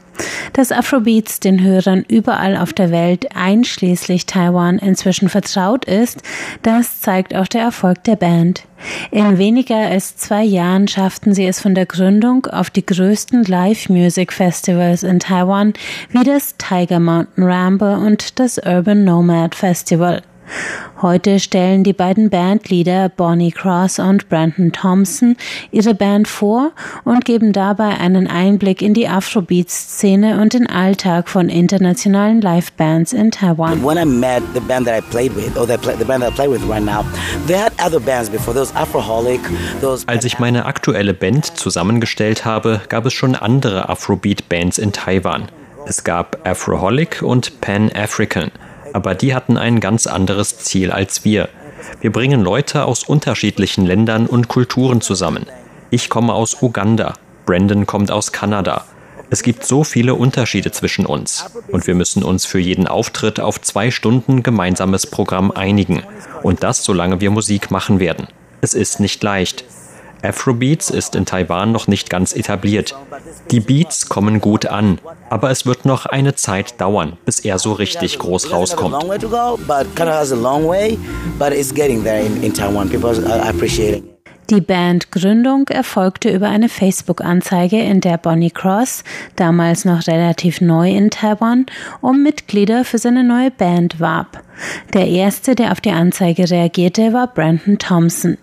Dass 0.53 0.71
Afrobeats 0.71 1.39
den 1.39 1.61
Hörern 1.61 2.05
überall 2.07 2.57
auf 2.57 2.73
der 2.73 2.91
Welt, 2.91 3.35
einschließlich 3.35 4.25
Taiwan, 4.25 4.79
inzwischen 4.79 5.29
vertraut 5.29 5.85
ist, 5.85 6.21
das 6.63 7.01
zeigt 7.01 7.35
auch 7.35 7.47
der 7.47 7.61
Erfolg 7.61 8.03
der 8.03 8.15
Band. 8.15 8.63
In 9.11 9.37
weniger 9.37 9.77
als 9.77 10.17
zwei 10.17 10.43
Jahren 10.43 10.87
schafften 10.87 11.33
sie 11.33 11.45
es 11.45 11.59
von 11.59 11.75
der 11.75 11.85
Gründung 11.85 12.45
auf 12.45 12.69
die 12.69 12.85
größten 12.85 13.43
Live-Music-Festivals 13.43 15.03
in 15.03 15.19
Taiwan 15.19 15.73
wie 16.11 16.23
das 16.23 16.55
Tiger 16.57 16.99
Mountain 16.99 17.43
Ramble 17.43 17.97
und 17.97 18.39
das 18.39 18.57
Urban 18.57 19.03
Nomad 19.03 19.55
Festival. 19.55 20.21
Heute 21.01 21.39
stellen 21.39 21.83
die 21.83 21.93
beiden 21.93 22.29
Bandleader 22.29 23.09
Bonnie 23.09 23.51
Cross 23.51 23.99
und 23.99 24.29
Brandon 24.29 24.71
Thompson 24.71 25.35
ihre 25.71 25.93
Band 25.93 26.27
vor 26.27 26.71
und 27.03 27.23
geben 27.23 27.53
dabei 27.53 27.99
einen 27.99 28.27
Einblick 28.27 28.81
in 28.81 28.95
die 28.95 29.07
Afrobeat-Szene 29.07 30.41
und 30.41 30.53
den 30.53 30.67
Alltag 30.67 31.29
von 31.29 31.49
internationalen 31.49 32.41
Livebands 32.41 33.13
in 33.13 33.29
Taiwan. 33.29 33.83
When 33.83 33.97
I 33.97 34.05
met 34.05 34.41
the 34.55 34.59
band 34.59 34.87
that 34.87 34.97
I 34.97 35.01
played 35.01 35.35
with, 35.35 35.55
or 35.55 35.67
the, 35.67 35.77
the 35.99 36.05
band 36.05 36.23
that 36.23 36.31
I 36.31 36.35
play 36.35 36.49
with 36.49 36.67
right 36.67 36.83
now, 36.83 37.05
they 37.45 37.57
had 37.57 37.73
other 37.79 37.99
bands 37.99 38.29
before. 38.29 38.55
Those 38.55 38.73
Afroholic, 38.73 39.41
those 39.81 40.07
Als 40.07 40.25
ich 40.25 40.39
meine 40.39 40.65
aktuelle 40.65 41.13
Band 41.13 41.45
zusammengestellt 41.57 42.43
habe, 42.43 42.81
gab 42.89 43.05
es 43.05 43.13
schon 43.13 43.35
andere 43.35 43.89
Afrobeat-Bands 43.89 44.79
in 44.79 44.93
Taiwan. 44.93 45.49
Es 45.85 46.03
gab 46.03 46.45
Afroholic 46.45 47.21
und 47.21 47.61
Pan 47.61 47.91
African 47.93 48.51
aber 48.97 49.13
die 49.13 49.35
hatten 49.35 49.57
ein 49.57 49.79
ganz 49.79 50.07
anderes 50.07 50.57
Ziel 50.57 50.91
als 50.91 51.23
wir. 51.23 51.49
Wir 52.01 52.11
bringen 52.11 52.41
Leute 52.41 52.85
aus 52.85 53.03
unterschiedlichen 53.03 53.85
Ländern 53.85 54.25
und 54.25 54.47
Kulturen 54.47 55.01
zusammen. 55.01 55.45
Ich 55.91 56.09
komme 56.09 56.33
aus 56.33 56.63
Uganda, 56.63 57.13
Brandon 57.45 57.85
kommt 57.85 58.09
aus 58.09 58.31
Kanada. 58.31 58.85
Es 59.29 59.43
gibt 59.43 59.67
so 59.67 59.83
viele 59.83 60.15
Unterschiede 60.15 60.71
zwischen 60.71 61.05
uns 61.05 61.45
und 61.67 61.85
wir 61.85 61.93
müssen 61.93 62.23
uns 62.23 62.47
für 62.47 62.57
jeden 62.57 62.87
Auftritt 62.87 63.39
auf 63.39 63.61
zwei 63.61 63.91
Stunden 63.91 64.41
gemeinsames 64.41 65.05
Programm 65.05 65.51
einigen 65.51 66.01
und 66.41 66.63
das 66.63 66.83
solange 66.83 67.21
wir 67.21 67.29
Musik 67.29 67.69
machen 67.69 67.99
werden. 67.99 68.25
Es 68.61 68.73
ist 68.73 68.99
nicht 68.99 69.21
leicht. 69.21 69.63
Afrobeats 70.21 70.89
ist 70.89 71.15
in 71.15 71.25
Taiwan 71.25 71.71
noch 71.71 71.87
nicht 71.87 72.09
ganz 72.09 72.33
etabliert. 72.33 72.95
Die 73.51 73.59
Beats 73.59 74.09
kommen 74.09 74.41
gut 74.41 74.65
an, 74.65 74.99
aber 75.29 75.51
es 75.51 75.65
wird 75.65 75.85
noch 75.85 76.05
eine 76.05 76.35
Zeit 76.35 76.79
dauern, 76.81 77.17
bis 77.25 77.39
er 77.39 77.59
so 77.59 77.73
richtig 77.73 78.19
groß 78.19 78.51
rauskommt. 78.51 79.03
Die 84.49 84.61
Bandgründung 84.61 85.67
erfolgte 85.67 86.29
über 86.29 86.47
eine 86.47 86.69
Facebook-Anzeige, 86.69 87.81
in 87.81 87.99
der 87.99 88.17
Bonnie 88.17 88.49
Cross, 88.49 89.03
damals 89.35 89.83
noch 89.83 90.07
relativ 90.07 90.61
neu 90.61 90.89
in 90.89 91.09
Taiwan, 91.09 91.65
um 91.99 92.23
Mitglieder 92.23 92.85
für 92.85 92.97
seine 92.97 93.25
neue 93.25 93.51
Band 93.51 93.99
warb. 93.99 94.41
Der 94.93 95.07
erste, 95.07 95.55
der 95.55 95.71
auf 95.71 95.81
die 95.81 95.91
Anzeige 95.91 96.49
reagierte, 96.49 97.13
war 97.13 97.27
Brandon 97.27 97.77
Thompson. 97.77 98.37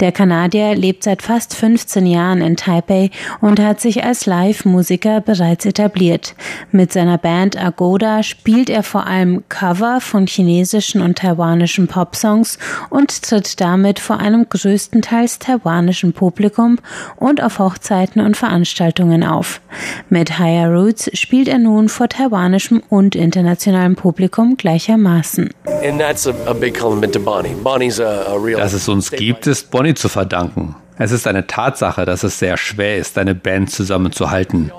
Der 0.00 0.12
Kanadier 0.12 0.74
lebt 0.74 1.04
seit 1.04 1.22
fast 1.22 1.54
15 1.54 2.06
Jahren 2.06 2.40
in 2.40 2.56
Taipei 2.56 3.10
und 3.40 3.60
hat 3.60 3.80
sich 3.80 4.04
als 4.04 4.26
Live-Musiker 4.26 5.20
bereits 5.20 5.66
etabliert. 5.66 6.34
Mit 6.70 6.92
seiner 6.92 7.18
Band 7.18 7.62
Agoda 7.62 8.22
spielt 8.22 8.70
er 8.70 8.82
vor 8.82 9.06
allem 9.06 9.44
Cover 9.48 10.00
von 10.00 10.26
chinesischen 10.26 11.00
und 11.00 11.18
taiwanischen 11.18 11.88
Popsongs 11.88 12.58
und 12.90 13.22
tritt 13.22 13.60
damit 13.60 13.98
vor 13.98 14.18
einem 14.18 14.48
größtenteils 14.48 15.38
taiwanischen 15.38 16.12
Publikum 16.12 16.78
und 17.16 17.42
auf 17.42 17.58
Hochzeiten 17.58 18.22
und 18.22 18.36
Veranstaltungen 18.36 19.24
auf. 19.24 19.60
Mit 20.08 20.38
Higher 20.38 20.70
Roots 20.70 21.10
spielt 21.14 21.48
er 21.48 21.58
nun 21.58 21.88
vor 21.88 22.08
taiwanischem 22.08 22.82
und 22.88 23.16
internationalem 23.16 23.96
Publikum 23.96 24.56
gleichermaßen. 24.56 25.50
Dass 28.58 28.72
es 28.72 28.88
uns 28.88 29.10
gibt, 29.10 29.46
ist 29.46 29.70
Bonnie 29.70 29.94
zu 29.94 30.08
verdanken. 30.08 30.76
Es 30.98 31.12
ist 31.12 31.26
eine 31.26 31.46
Tatsache, 31.46 32.04
dass 32.04 32.22
es 32.22 32.38
sehr 32.38 32.56
schwer 32.56 32.96
ist, 32.96 33.18
eine 33.18 33.34
Band 33.34 33.70
zusammenzuhalten. 33.70 34.72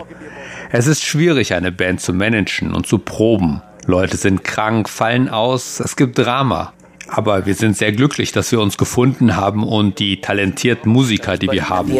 Es 0.72 0.88
ist 0.88 1.04
schwierig, 1.04 1.54
eine 1.54 1.72
Band 1.72 2.02
zu 2.02 2.14
managen 2.14 2.74
und 2.74 2.88
zu 2.88 2.98
proben. 2.98 3.62
Leute 3.86 4.18
sind 4.18 4.44
krank, 4.44 4.90
fallen 4.90 5.30
aus, 5.30 5.80
es 5.80 5.96
gibt 5.96 6.18
Drama. 6.18 6.74
Aber 7.10 7.46
wir 7.46 7.56
sind 7.56 7.78
sehr 7.78 7.94
glücklich, 7.94 8.34
dass 8.34 8.52
wir 8.52 8.60
uns 8.60 8.78
gefunden 8.78 9.38
haben 9.38 9.64
und 9.64 10.00
die 10.00 10.20
talentierten 10.20 10.92
Musiker, 10.92 11.38
die 11.38 11.50
wir 11.50 11.70
haben. 11.70 11.94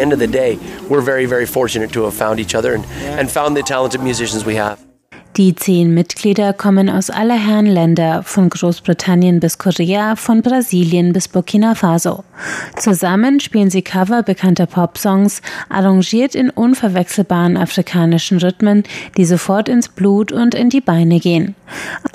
Die 5.36 5.54
zehn 5.54 5.94
Mitglieder 5.94 6.52
kommen 6.52 6.90
aus 6.90 7.10
aller 7.10 7.38
Herren 7.38 7.66
Länder, 7.66 8.24
von 8.24 8.50
Großbritannien 8.50 9.38
bis 9.38 9.58
Korea, 9.58 10.16
von 10.16 10.42
Brasilien 10.42 11.12
bis 11.12 11.28
Burkina 11.28 11.76
Faso. 11.76 12.24
Zusammen 12.76 13.38
spielen 13.38 13.70
sie 13.70 13.82
Cover 13.82 14.24
bekannter 14.24 14.66
Popsongs, 14.66 15.40
arrangiert 15.68 16.34
in 16.34 16.50
unverwechselbaren 16.50 17.56
afrikanischen 17.56 18.38
Rhythmen, 18.38 18.82
die 19.16 19.24
sofort 19.24 19.68
ins 19.68 19.88
Blut 19.88 20.32
und 20.32 20.56
in 20.56 20.70
die 20.70 20.80
Beine 20.80 21.20
gehen. 21.20 21.54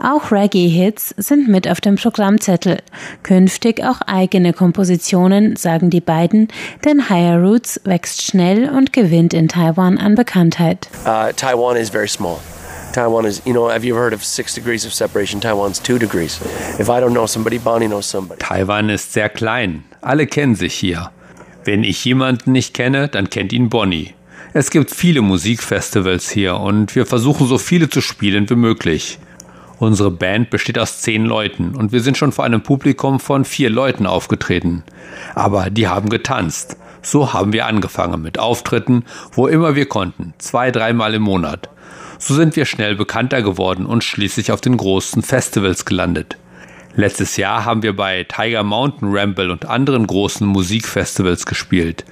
Auch 0.01 0.31
Reggae-Hits 0.31 1.15
sind 1.17 1.47
mit 1.47 1.69
auf 1.69 1.79
dem 1.79 1.95
Programmzettel. 1.95 2.79
Künftig 3.23 3.83
auch 3.85 4.01
eigene 4.01 4.51
Kompositionen, 4.51 5.55
sagen 5.55 5.89
die 5.89 6.01
beiden, 6.01 6.49
denn 6.83 7.09
Higher 7.09 7.41
Roots 7.41 7.79
wächst 7.85 8.21
schnell 8.21 8.69
und 8.69 8.91
gewinnt 8.91 9.33
in 9.33 9.47
Taiwan 9.47 9.97
an 9.97 10.15
Bekanntheit. 10.15 10.89
Uh, 11.05 11.31
Taiwan 11.35 11.77
is 11.77 11.89
very 11.89 12.09
small. 12.09 12.39
Taiwan 12.93 13.25
is, 13.25 13.41
you 13.43 13.53
know, 13.53 13.69
have 13.69 13.83
you 13.83 13.95
heard 13.95 14.13
of 14.13 14.23
six 14.23 14.53
degrees 14.53 14.85
of 14.85 14.93
separation? 14.93 15.41
Taiwan's 15.41 15.79
two 15.79 15.97
degrees. 15.97 16.39
If 16.79 16.89
I 16.89 16.99
don't 16.99 17.13
know 17.13 17.25
somebody, 17.25 17.57
Bonnie 17.57 17.87
knows 17.87 18.05
somebody. 18.05 18.39
Taiwan 18.39 18.89
ist 18.89 19.13
sehr 19.13 19.29
klein. 19.29 19.83
Alle 20.01 20.27
kennen 20.27 20.53
sich 20.53 20.75
hier. 20.75 21.09
Wenn 21.65 21.83
ich 21.83 22.05
jemanden 22.05 22.51
nicht 22.51 22.75
kenne, 22.75 23.07
dann 23.07 23.31
kennt 23.31 23.51
ihn 23.51 23.69
Bonnie. 23.69 24.13
Es 24.53 24.69
gibt 24.69 24.91
viele 24.91 25.21
Musikfestivals 25.23 26.29
hier 26.29 26.57
und 26.57 26.95
wir 26.95 27.07
versuchen 27.07 27.47
so 27.47 27.57
viele 27.57 27.89
zu 27.89 27.99
spielen 27.99 28.47
wie 28.51 28.55
möglich. 28.55 29.17
Unsere 29.79 30.11
Band 30.11 30.51
besteht 30.51 30.77
aus 30.77 31.01
zehn 31.01 31.25
Leuten 31.25 31.73
und 31.75 31.91
wir 31.91 32.01
sind 32.01 32.15
schon 32.15 32.31
vor 32.31 32.45
einem 32.45 32.61
Publikum 32.61 33.19
von 33.19 33.43
vier 33.43 33.71
Leuten 33.71 34.05
aufgetreten. 34.05 34.83
Aber 35.33 35.71
die 35.71 35.87
haben 35.87 36.09
getanzt. 36.09 36.77
So 37.01 37.33
haben 37.33 37.53
wir 37.53 37.65
angefangen 37.65 38.21
mit 38.21 38.37
Auftritten, 38.37 39.03
wo 39.31 39.47
immer 39.47 39.75
wir 39.75 39.87
konnten, 39.87 40.35
zwei, 40.37 40.69
dreimal 40.69 41.15
im 41.15 41.23
Monat. 41.23 41.72
So 42.25 42.35
sind 42.35 42.55
wir 42.55 42.63
schnell 42.63 42.95
bekannter 42.95 43.41
geworden 43.41 43.85
und 43.85 44.01
schließlich 44.01 44.53
auf 44.53 44.61
den 44.61 44.77
großen 44.77 45.21
Festivals 45.23 45.83
gelandet. 45.83 46.37
Letztes 46.95 47.35
Jahr 47.35 47.65
haben 47.65 47.83
wir 47.83 47.93
bei 47.93 48.23
Tiger 48.23 48.63
Mountain 48.63 49.09
Ramble 49.11 49.51
und 49.51 49.65
anderen 49.65 50.07
großen 50.07 50.47
Musikfestivals 50.47 51.45
gespielt. 51.45 52.05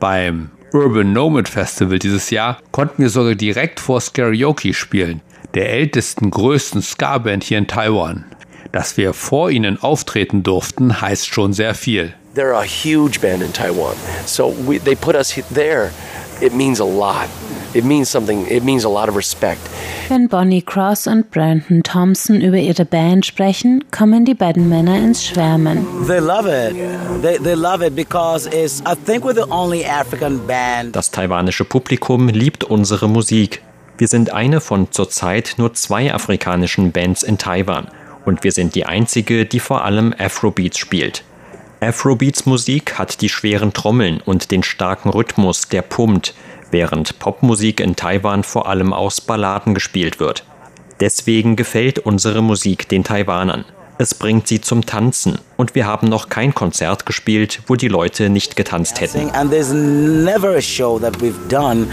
Beim 0.00 0.50
Urban 0.72 1.12
Nomad 1.12 1.48
Festival 1.48 2.00
dieses 2.00 2.30
Jahr 2.30 2.58
konnten 2.72 3.02
wir 3.02 3.08
sogar 3.08 3.36
direkt 3.36 3.78
vor 3.78 4.00
Skarioke 4.00 4.74
spielen, 4.74 5.20
der 5.54 5.70
ältesten, 5.70 6.32
größten 6.32 6.82
Ska-Band 6.82 7.44
hier 7.44 7.58
in 7.58 7.68
Taiwan. 7.68 8.24
Dass 8.72 8.96
wir 8.96 9.12
vor 9.12 9.48
ihnen 9.48 9.80
auftreten 9.80 10.42
durften, 10.42 11.00
heißt 11.00 11.32
schon 11.32 11.52
sehr 11.52 11.76
viel. 11.76 12.14
They're 12.34 12.56
a 12.56 12.64
huge 12.64 13.20
band 13.20 13.44
in 13.44 13.52
Taiwan. 13.52 13.94
So 14.26 14.56
we, 14.66 14.80
they 14.80 14.96
put 14.96 15.14
us 15.14 15.32
there 15.54 15.92
it 16.42 16.52
means 16.52 16.80
a 16.80 16.84
lot. 16.84 17.28
It 17.74 17.84
means 17.84 18.10
something, 18.10 18.46
it 18.50 18.64
means 18.64 18.84
a 18.84 18.88
lot 18.88 19.08
of 19.08 19.16
respect. 19.16 19.60
Wenn 20.08 20.28
Bonnie 20.28 20.60
Cross 20.60 21.06
und 21.06 21.30
Brandon 21.30 21.82
Thompson 21.82 22.42
über 22.42 22.58
ihre 22.58 22.84
Band 22.84 23.24
sprechen, 23.24 23.84
kommen 23.90 24.24
die 24.26 24.34
beiden 24.34 24.68
Männer 24.68 24.98
ins 24.98 25.24
Schwärmen. 25.24 25.86
They 26.06 26.18
love 26.18 26.46
it. 26.46 26.76
They, 27.22 27.38
they 27.38 27.54
love 27.54 27.86
it 27.86 27.94
because 27.94 28.46
it's, 28.46 28.82
I 28.82 28.94
think 28.94 29.24
we're 29.24 29.34
the 29.34 29.50
only 29.50 29.86
African 29.86 30.46
band. 30.46 30.94
Das 30.94 31.10
taiwanische 31.10 31.64
Publikum 31.64 32.28
liebt 32.28 32.64
unsere 32.64 33.08
Musik. 33.08 33.62
Wir 33.96 34.08
sind 34.08 34.32
eine 34.32 34.60
von 34.60 34.90
zurzeit 34.90 35.54
nur 35.56 35.72
zwei 35.74 36.12
afrikanischen 36.12 36.92
Bands 36.92 37.22
in 37.22 37.38
Taiwan 37.38 37.86
und 38.26 38.44
wir 38.44 38.52
sind 38.52 38.74
die 38.74 38.84
einzige, 38.84 39.46
die 39.46 39.60
vor 39.60 39.84
allem 39.84 40.12
Afrobeats 40.18 40.78
spielt. 40.78 41.24
Afrobeats 41.82 42.46
Musik 42.46 42.96
hat 42.96 43.22
die 43.22 43.28
schweren 43.28 43.72
Trommeln 43.72 44.20
und 44.24 44.52
den 44.52 44.62
starken 44.62 45.10
Rhythmus, 45.10 45.66
der 45.66 45.82
pumpt, 45.82 46.32
während 46.70 47.18
Popmusik 47.18 47.80
in 47.80 47.96
Taiwan 47.96 48.44
vor 48.44 48.68
allem 48.68 48.92
aus 48.92 49.20
Balladen 49.20 49.74
gespielt 49.74 50.20
wird. 50.20 50.44
Deswegen 51.00 51.56
gefällt 51.56 51.98
unsere 51.98 52.40
Musik 52.40 52.88
den 52.88 53.02
Taiwanern. 53.02 53.64
Es 53.98 54.14
bringt 54.14 54.46
sie 54.46 54.60
zum 54.60 54.86
Tanzen 54.86 55.38
und 55.56 55.74
wir 55.74 55.84
haben 55.84 56.08
noch 56.08 56.28
kein 56.28 56.54
Konzert 56.54 57.04
gespielt, 57.04 57.62
wo 57.66 57.74
die 57.74 57.88
Leute 57.88 58.30
nicht 58.30 58.54
getanzt 58.54 59.00
hätten. 59.00 59.30
And 59.32 59.50
there's 59.50 59.72
never 59.72 60.56
a 60.56 60.62
show 60.62 61.00
that 61.00 61.20
we've 61.20 61.48
done 61.48 61.88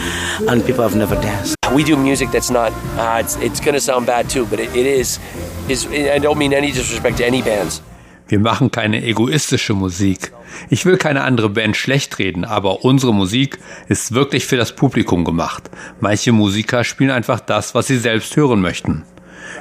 and 0.45 0.63
people 0.67 0.83
have 0.83 0.95
never 0.95 1.15
danced. 1.15 1.55
We 1.73 1.83
do 1.83 1.97
music 1.97 2.31
that's 2.31 2.51
not, 2.51 2.71
uh, 2.95 3.19
it's, 3.19 3.37
it's 3.41 3.59
going 3.59 3.73
to 3.73 3.81
sound 3.81 4.05
bad 4.05 4.29
too, 4.29 4.45
but 4.45 4.59
it, 4.59 4.69
it 4.75 4.85
is, 4.85 5.19
is, 5.67 5.87
I 5.87 6.19
don't 6.19 6.37
mean 6.37 6.53
any 6.53 6.71
disrespect 6.71 7.17
to 7.17 7.25
any 7.25 7.41
bands. 7.41 7.81
Wir 8.29 8.39
machen 8.39 8.69
keine 8.69 9.03
egoistische 9.03 9.73
Musik. 9.73 10.31
Ich 10.69 10.85
will 10.85 10.97
keine 10.97 11.23
andere 11.23 11.49
Band 11.49 11.75
schlecht 11.75 12.19
reden, 12.19 12.45
aber 12.45 12.85
unsere 12.85 13.13
Musik 13.13 13.57
ist 13.87 14.13
wirklich 14.13 14.45
für 14.45 14.55
das 14.55 14.75
Publikum 14.75 15.25
gemacht. 15.25 15.71
Manche 15.99 16.31
Musiker 16.31 16.83
spielen 16.83 17.09
einfach 17.09 17.39
das, 17.39 17.73
was 17.73 17.87
sie 17.87 17.97
selbst 17.97 18.35
hören 18.37 18.61
möchten. 18.61 19.03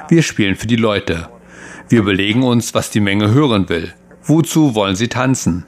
Wir 0.07 0.21
spielen 0.21 0.55
für 0.55 0.67
die 0.67 0.75
Leute. 0.75 1.29
Wir 1.89 1.99
überlegen 1.99 2.43
uns, 2.43 2.75
was 2.75 2.91
die 2.91 2.99
Menge 2.99 3.31
hören 3.31 3.69
will. 3.69 3.91
Wozu 4.23 4.75
wollen 4.75 4.95
sie 4.95 5.07
tanzen? 5.07 5.65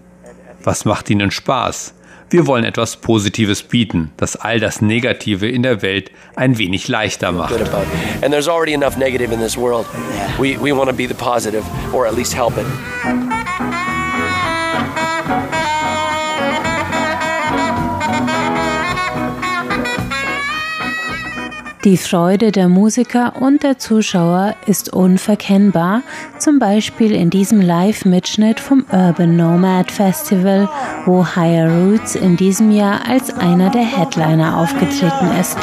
Was 0.63 0.86
macht 0.86 1.10
ihnen 1.10 1.31
Spaß? 1.31 1.96
Wir 2.31 2.47
wollen 2.47 2.63
etwas 2.63 2.95
Positives 2.95 3.61
bieten, 3.61 4.11
das 4.15 4.38
all 4.38 4.61
das 4.61 4.81
Negative 4.81 5.50
in 5.50 5.63
der 5.63 5.81
Welt 5.81 6.11
ein 6.38 6.57
wenig 6.57 6.88
leichter 6.88 7.33
macht. 7.33 7.53
And 8.21 8.31
there's 8.31 8.47
already 8.47 8.73
enough 8.73 8.95
negative 8.95 9.33
in 9.33 9.41
this 9.41 9.57
world. 9.57 9.85
We, 10.39 10.57
we 10.57 10.73
want 10.73 10.89
to 10.89 10.95
be 10.95 11.05
the 11.05 11.13
positive, 11.13 11.65
or 11.93 12.07
at 12.07 12.15
least 12.15 12.33
help 12.33 12.57
it. 12.57 13.40
Die 21.83 21.97
Freude 21.97 22.51
der 22.51 22.69
Musiker 22.69 23.41
und 23.41 23.63
der 23.63 23.79
Zuschauer 23.79 24.53
ist 24.67 24.93
unverkennbar, 24.93 26.03
zum 26.38 26.59
Beispiel 26.59 27.11
in 27.11 27.31
diesem 27.31 27.59
Live-Mitschnitt 27.59 28.59
vom 28.59 28.85
Urban 28.91 29.35
Nomad 29.35 29.91
Festival, 29.91 30.69
wo 31.05 31.25
Higher 31.25 31.71
Roots 31.71 32.13
in 32.13 32.38
diesem 32.38 32.69
Jahr 32.69 33.07
als 33.07 33.33
einer 33.33 33.71
der 33.71 33.81
Headliner 33.81 34.59
aufgetreten 34.59 35.31
ist. 35.39 35.57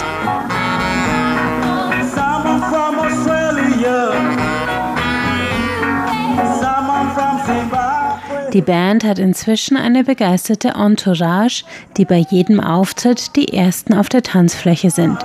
Die 8.53 8.63
Band 8.63 9.05
hat 9.05 9.19
inzwischen 9.19 9.77
eine 9.77 10.05
begeisterte 10.05 10.69
Entourage, 10.69 11.65
die 11.97 12.05
bei 12.05 12.25
jedem 12.31 12.61
Auftritt 12.61 13.37
die 13.37 13.53
ersten 13.53 13.95
auf 13.95 14.09
der 14.09 14.23
Tanzfläche 14.23 14.91
sind. 14.91 15.19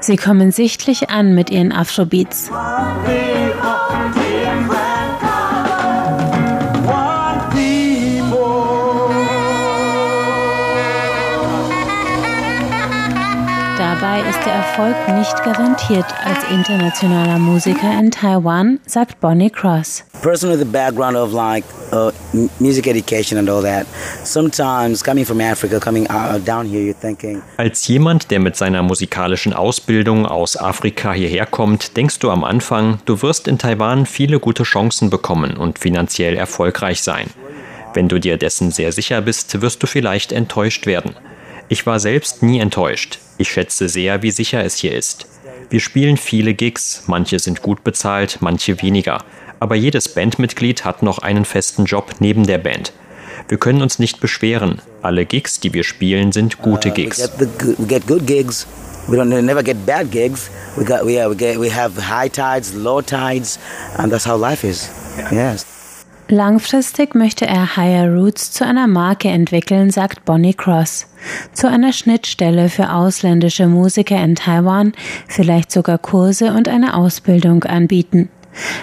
Sie 0.00 0.16
kommen 0.16 0.52
sichtlich 0.52 1.10
an 1.10 1.34
mit 1.34 1.50
ihren 1.50 1.72
Afrobeats. 1.72 2.50
Erfolg 14.78 15.18
nicht 15.18 15.42
garantiert 15.42 16.06
als 16.24 16.38
internationaler 16.52 17.40
Musiker 17.40 17.98
in 17.98 18.12
Taiwan, 18.12 18.78
sagt 18.86 19.18
Bonnie 19.18 19.50
Cross. 19.50 20.04
Person 20.22 20.52
with 20.52 20.62
a 20.62 20.64
background 20.64 21.16
of 21.16 21.32
like 21.32 21.64
uh, 21.92 22.12
music 22.60 22.86
education 22.86 23.38
and 23.38 23.50
all 23.50 23.60
that. 23.60 23.88
Sometimes 24.22 25.02
coming 25.02 25.24
from 25.24 25.40
Africa, 25.40 25.80
coming 25.80 26.06
uh, 26.08 26.38
down 26.38 26.64
here, 26.64 26.80
you're 26.80 26.94
thinking, 26.94 27.42
Als 27.56 27.88
jemand, 27.88 28.30
der 28.30 28.38
mit 28.38 28.54
seiner 28.54 28.84
musikalischen 28.84 29.52
Ausbildung 29.52 30.26
aus 30.26 30.56
Afrika 30.56 31.12
hierher 31.12 31.46
kommt, 31.46 31.96
denkst 31.96 32.20
du 32.20 32.30
am 32.30 32.44
Anfang, 32.44 33.00
du 33.04 33.20
wirst 33.20 33.48
in 33.48 33.58
Taiwan 33.58 34.06
viele 34.06 34.38
gute 34.38 34.62
Chancen 34.62 35.10
bekommen 35.10 35.56
und 35.56 35.80
finanziell 35.80 36.36
erfolgreich 36.36 37.02
sein. 37.02 37.30
Wenn 37.94 38.06
du 38.06 38.20
dir 38.20 38.36
dessen 38.36 38.70
sehr 38.70 38.92
sicher 38.92 39.22
bist, 39.22 39.60
wirst 39.60 39.82
du 39.82 39.88
vielleicht 39.88 40.30
enttäuscht 40.30 40.86
werden. 40.86 41.16
Ich 41.68 41.84
war 41.86 42.00
selbst 42.00 42.42
nie 42.42 42.60
enttäuscht. 42.60 43.18
Ich 43.36 43.50
schätze 43.50 43.88
sehr, 43.88 44.22
wie 44.22 44.30
sicher 44.30 44.64
es 44.64 44.76
hier 44.76 44.94
ist. 44.94 45.26
Wir 45.70 45.80
spielen 45.80 46.16
viele 46.16 46.54
Gigs, 46.54 47.02
manche 47.06 47.38
sind 47.38 47.60
gut 47.60 47.84
bezahlt, 47.84 48.38
manche 48.40 48.80
weniger. 48.80 49.22
Aber 49.60 49.74
jedes 49.74 50.08
Bandmitglied 50.08 50.84
hat 50.84 51.02
noch 51.02 51.18
einen 51.18 51.44
festen 51.44 51.84
Job 51.84 52.14
neben 52.20 52.46
der 52.46 52.58
Band. 52.58 52.92
Wir 53.48 53.58
können 53.58 53.82
uns 53.82 53.98
nicht 53.98 54.20
beschweren. 54.20 54.80
Alle 55.02 55.26
Gigs, 55.26 55.60
die 55.60 55.74
wir 55.74 55.84
spielen, 55.84 56.32
sind 56.32 56.62
gute 56.62 56.88
we 56.88 56.94
Gigs. 56.94 57.30
we 57.38 57.86
get 57.86 58.06
good 58.06 58.26
gigs. 58.26 58.66
We 59.08 59.16
don't 59.16 59.42
never 59.42 59.62
get 59.62 59.86
bad 59.86 60.10
gigs. 60.10 60.50
We 60.76 60.84
got 60.84 61.04
we, 61.04 61.14
yeah, 61.14 61.28
we 61.28 61.36
get 61.36 61.58
we 61.58 61.70
have 61.70 61.96
high 61.96 62.28
tides, 62.28 62.74
low 62.74 63.00
tides, 63.00 63.58
and 63.96 64.12
that's 64.12 64.26
how 64.26 64.36
life 64.36 64.64
is. 64.64 64.90
Yes. 65.32 65.77
Langfristig 66.30 67.14
möchte 67.14 67.46
er 67.46 67.76
Higher 67.76 68.12
Roots 68.12 68.52
zu 68.52 68.66
einer 68.66 68.86
Marke 68.86 69.28
entwickeln, 69.28 69.90
sagt 69.90 70.26
Bonnie 70.26 70.52
Cross. 70.52 71.06
Zu 71.54 71.68
einer 71.70 71.94
Schnittstelle 71.94 72.68
für 72.68 72.92
ausländische 72.92 73.66
Musiker 73.66 74.22
in 74.22 74.34
Taiwan, 74.34 74.92
vielleicht 75.26 75.72
sogar 75.72 75.96
Kurse 75.96 76.52
und 76.52 76.68
eine 76.68 76.94
Ausbildung 76.94 77.64
anbieten. 77.64 78.28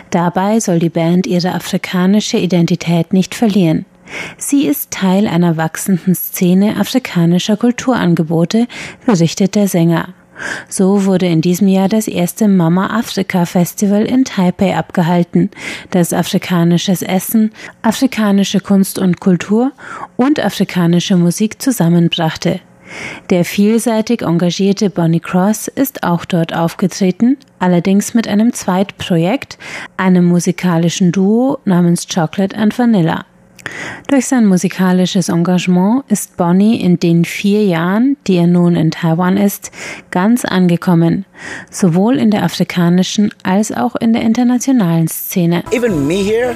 Dabei 0.09 0.59
soll 0.59 0.79
die 0.79 0.89
Band 0.89 1.27
ihre 1.27 1.53
afrikanische 1.53 2.37
Identität 2.37 3.13
nicht 3.13 3.35
verlieren. 3.35 3.85
Sie 4.37 4.65
ist 4.65 4.89
Teil 4.89 5.27
einer 5.27 5.55
wachsenden 5.55 6.15
Szene 6.15 6.77
afrikanischer 6.79 7.57
Kulturangebote, 7.57 8.67
berichtet 9.05 9.53
der 9.53 9.67
Sänger. 9.67 10.15
So 10.67 11.05
wurde 11.05 11.25
in 11.27 11.41
diesem 11.41 11.67
Jahr 11.67 11.89
das 11.89 12.07
erste 12.07 12.47
Mama 12.47 12.87
Afrika 12.87 13.45
Festival 13.45 14.05
in 14.05 14.25
Taipei 14.25 14.75
abgehalten, 14.75 15.51
das 15.91 16.13
afrikanisches 16.13 17.01
Essen, 17.01 17.51
afrikanische 17.81 18.59
Kunst 18.59 18.99
und 18.99 19.19
Kultur 19.19 19.71
und 20.17 20.39
afrikanische 20.39 21.15
Musik 21.15 21.61
zusammenbrachte. 21.61 22.59
Der 23.29 23.45
vielseitig 23.45 24.21
engagierte 24.21 24.89
Bonnie 24.89 25.19
Cross 25.19 25.67
ist 25.67 26.03
auch 26.03 26.25
dort 26.25 26.55
aufgetreten, 26.55 27.37
allerdings 27.59 28.13
mit 28.13 28.27
einem 28.27 28.53
Zweitprojekt, 28.53 29.57
einem 29.97 30.25
musikalischen 30.25 31.11
Duo 31.11 31.59
namens 31.65 32.07
Chocolate 32.07 32.55
and 32.55 32.77
Vanilla. 32.77 33.25
Durch 34.07 34.27
sein 34.27 34.45
musikalisches 34.45 35.29
Engagement 35.29 36.03
ist 36.09 36.37
Bonnie 36.37 36.79
in 36.79 36.99
den 36.99 37.25
vier 37.25 37.65
Jahren, 37.65 38.17
die 38.27 38.37
er 38.37 38.47
nun 38.47 38.75
in 38.75 38.91
Taiwan 38.91 39.37
ist, 39.37 39.71
ganz 40.11 40.45
angekommen, 40.45 41.25
sowohl 41.71 42.17
in 42.17 42.31
der 42.31 42.43
afrikanischen 42.43 43.33
als 43.43 43.71
auch 43.71 43.95
in 43.95 44.13
der 44.13 44.21
internationalen 44.21 45.07
Szene. 45.07 45.63
Even 45.71 46.07
me 46.07 46.15
here, 46.15 46.55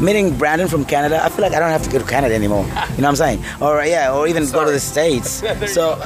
meeting 0.00 0.36
Brandon 0.38 0.68
from 0.68 0.86
Canada, 0.86 1.22
I 1.26 1.30
feel 1.30 1.42
like 1.42 1.52
I 1.52 1.60
don't 1.60 1.70
have 1.70 1.84
to 1.84 1.90
go 1.90 1.98
to 1.98 2.04
Canada 2.04 2.34
anymore. 2.34 2.64
You 2.96 3.02
know 3.02 3.10
what 3.10 3.20
I'm 3.20 3.38
saying? 3.38 3.44
Or 3.60 3.84
yeah, 3.84 4.14
or 4.14 4.26
even 4.26 4.50
go 4.50 4.64
to 4.64 4.70
the 4.70 4.80
States. 4.80 5.42
So, 5.66 5.96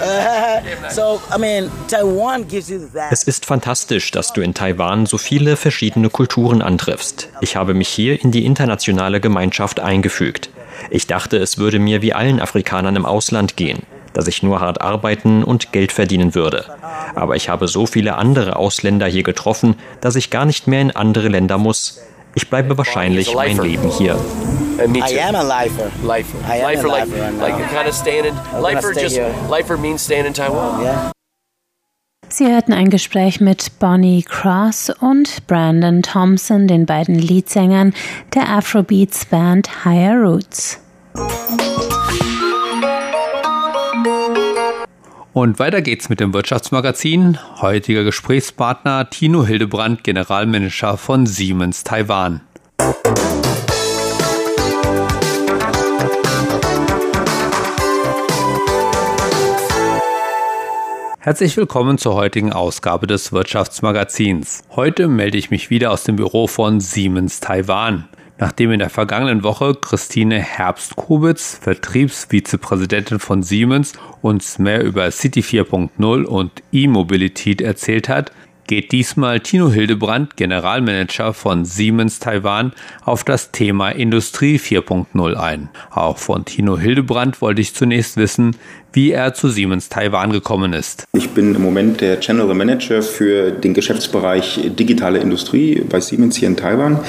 so 0.91 1.21
I 1.31 1.39
mean, 1.39 1.71
Taiwan 1.89 2.49
gives 2.49 2.71
you 2.71 2.89
that. 2.95 3.13
Es 3.13 3.25
ist 3.25 3.47
fantastisch, 3.47 4.11
dass 4.11 4.33
du 4.33 4.41
in 4.41 4.55
Taiwan 4.55 5.07
so 5.07 5.19
viele 5.19 5.57
verschiedene 5.57 6.09
Kulturen 6.09 6.63
antriffst. 6.63 7.29
Ich 7.41 7.57
habe 7.57 7.75
mich 7.75 7.89
hier 7.89 8.21
in 8.21 8.31
die 8.31 8.47
internationale 8.47 9.21
Gemeinschaft 9.21 9.81
eingefügt. 9.81 10.40
Ich 10.89 11.07
dachte, 11.07 11.37
es 11.37 11.59
würde 11.59 11.79
mir 11.79 12.03
wie 12.03 12.13
allen 12.13 12.41
Afrikanern 12.41 12.97
im 12.97 13.05
Ausland 13.05 13.57
gehen, 13.57 13.83
dass 14.13 14.27
ich 14.27 14.43
nur 14.43 14.61
hart 14.61 14.81
arbeiten 14.81 15.45
und 15.45 15.73
Geld 15.73 15.93
verdienen 15.93 16.35
würde. 16.35 16.65
Aber 17.15 17.37
ich 17.37 17.49
habe 17.49 17.69
so 17.69 17.87
viele 17.87 18.17
andere 18.17 18.57
Ausländer 18.57 19.07
hier 19.07 19.23
getroffen, 19.23 19.77
dass 20.01 20.17
ich 20.17 20.31
gar 20.31 20.47
nicht 20.47 20.67
mehr 20.67 20.81
in 20.81 20.91
andere 20.91 21.29
Länder 21.29 21.59
muss. 21.59 22.01
Ich 22.35 22.49
bleibe 22.49 22.79
wahrscheinlich 22.79 23.35
mein 23.35 23.59
Leben 23.59 23.91
hier. 23.91 24.17
And 24.81 24.93
me 24.93 25.01
I 25.01 25.15
too. 25.15 25.21
am 25.21 25.35
a 25.35 25.43
lifer. 25.43 25.91
Lifer. 26.03 26.39
I 26.49 26.63
am 26.63 26.73
lifer, 26.73 26.89
a 26.89 27.01
lifer 27.01 27.39
like 27.39 27.59
now. 27.59 27.67
kind 27.69 27.89
of 27.89 27.95
staying 27.95 28.25
in. 28.25 28.35
Just 28.95 29.21
lifer 29.51 29.77
means 29.77 30.03
staying 30.03 30.27
in 30.27 30.33
Taiwan. 30.33 30.83
Yeah. 30.83 31.13
Sie 32.33 32.47
hörten 32.47 32.73
ein 32.73 32.91
Gespräch 32.91 33.41
mit 33.41 33.81
Bonnie 33.81 34.23
Cross 34.23 34.91
und 35.01 35.47
Brandon 35.49 36.01
Thompson, 36.03 36.69
den 36.69 36.87
beiden 36.87 37.17
Leadsängern 37.17 37.93
der 38.35 38.49
Afrobeats 38.49 39.25
Band 39.25 39.85
Higher 39.85 40.17
Roots. 40.17 40.81
Und 45.33 45.59
weiter 45.59 45.83
geht's 45.83 46.09
mit 46.09 46.21
dem 46.21 46.33
Wirtschaftsmagazin. 46.33 47.39
Heutiger 47.61 48.05
Gesprächspartner 48.05 49.11
Tino 49.11 49.45
Hildebrand, 49.45 50.05
Generalmanager 50.05 50.97
von 50.97 51.27
Siemens 51.27 51.83
Taiwan. 51.83 52.43
Herzlich 61.23 61.55
willkommen 61.59 61.99
zur 61.99 62.15
heutigen 62.15 62.51
Ausgabe 62.51 63.07
des 63.07 63.31
Wirtschaftsmagazins. 63.31 64.65
Heute 64.71 65.07
melde 65.07 65.37
ich 65.37 65.51
mich 65.51 65.69
wieder 65.69 65.91
aus 65.91 66.03
dem 66.03 66.17
Büro 66.17 66.47
von 66.47 66.81
Siemens 66.81 67.41
Taiwan. 67.41 68.09
Nachdem 68.39 68.73
in 68.73 68.79
der 68.79 68.89
vergangenen 68.89 69.43
Woche 69.43 69.75
Christine 69.75 70.41
Herbst-Kubitz, 70.41 71.59
Vertriebsvizepräsidentin 71.61 73.19
von 73.19 73.43
Siemens, 73.43 73.93
uns 74.23 74.59
mehr 74.59 74.83
über 74.83 75.11
City 75.11 75.43
4.0 75.43 76.25
und 76.25 76.63
E-Mobilität 76.73 77.61
erzählt 77.61 78.09
hat, 78.09 78.33
geht 78.71 78.93
diesmal 78.93 79.41
Tino 79.41 79.69
Hildebrand, 79.69 80.37
Generalmanager 80.37 81.35
von 81.35 81.65
Siemens 81.65 82.21
Taiwan, 82.21 82.73
auf 83.05 83.25
das 83.25 83.51
Thema 83.51 83.91
Industrie 83.91 84.59
4.0 84.59 85.35
ein. 85.35 85.71
Auch 85.91 86.19
von 86.19 86.45
Tino 86.45 86.79
Hildebrand 86.79 87.43
wollte 87.43 87.63
ich 87.63 87.75
zunächst 87.75 88.17
wissen, 88.17 88.55
wie 88.93 89.13
er 89.13 89.35
zu 89.35 89.49
Siemens 89.49 89.89
Taiwan 89.89 90.33
gekommen 90.33 90.73
ist. 90.73 91.05
Ich 91.13 91.31
bin 91.31 91.55
im 91.55 91.63
Moment 91.63 92.01
der 92.01 92.17
General 92.17 92.55
Manager 92.55 93.03
für 93.03 93.51
den 93.51 93.75
Geschäftsbereich 93.75 94.71
digitale 94.79 95.19
Industrie 95.19 95.83
bei 95.89 96.01
Siemens 96.01 96.37
hier 96.37 96.49
in 96.49 96.57
Taiwan. 96.57 97.01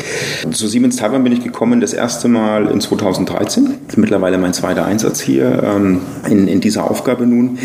Zu 0.51 0.67
Siemens 0.67 0.97
Taiwan 0.97 1.23
bin 1.23 1.33
ich 1.33 1.43
gekommen 1.43 1.81
das 1.81 1.93
erste 1.93 2.27
Mal 2.27 2.67
in 2.67 2.81
2013. 2.81 3.65
Das 3.65 3.95
ist 3.95 3.97
mittlerweile 3.97 4.37
mein 4.37 4.53
zweiter 4.53 4.85
Einsatz 4.85 5.21
hier 5.21 5.63
ähm, 5.63 6.01
in, 6.29 6.47
in 6.47 6.61
dieser 6.61 6.89
Aufgabe 6.89 7.25
nun. 7.25 7.57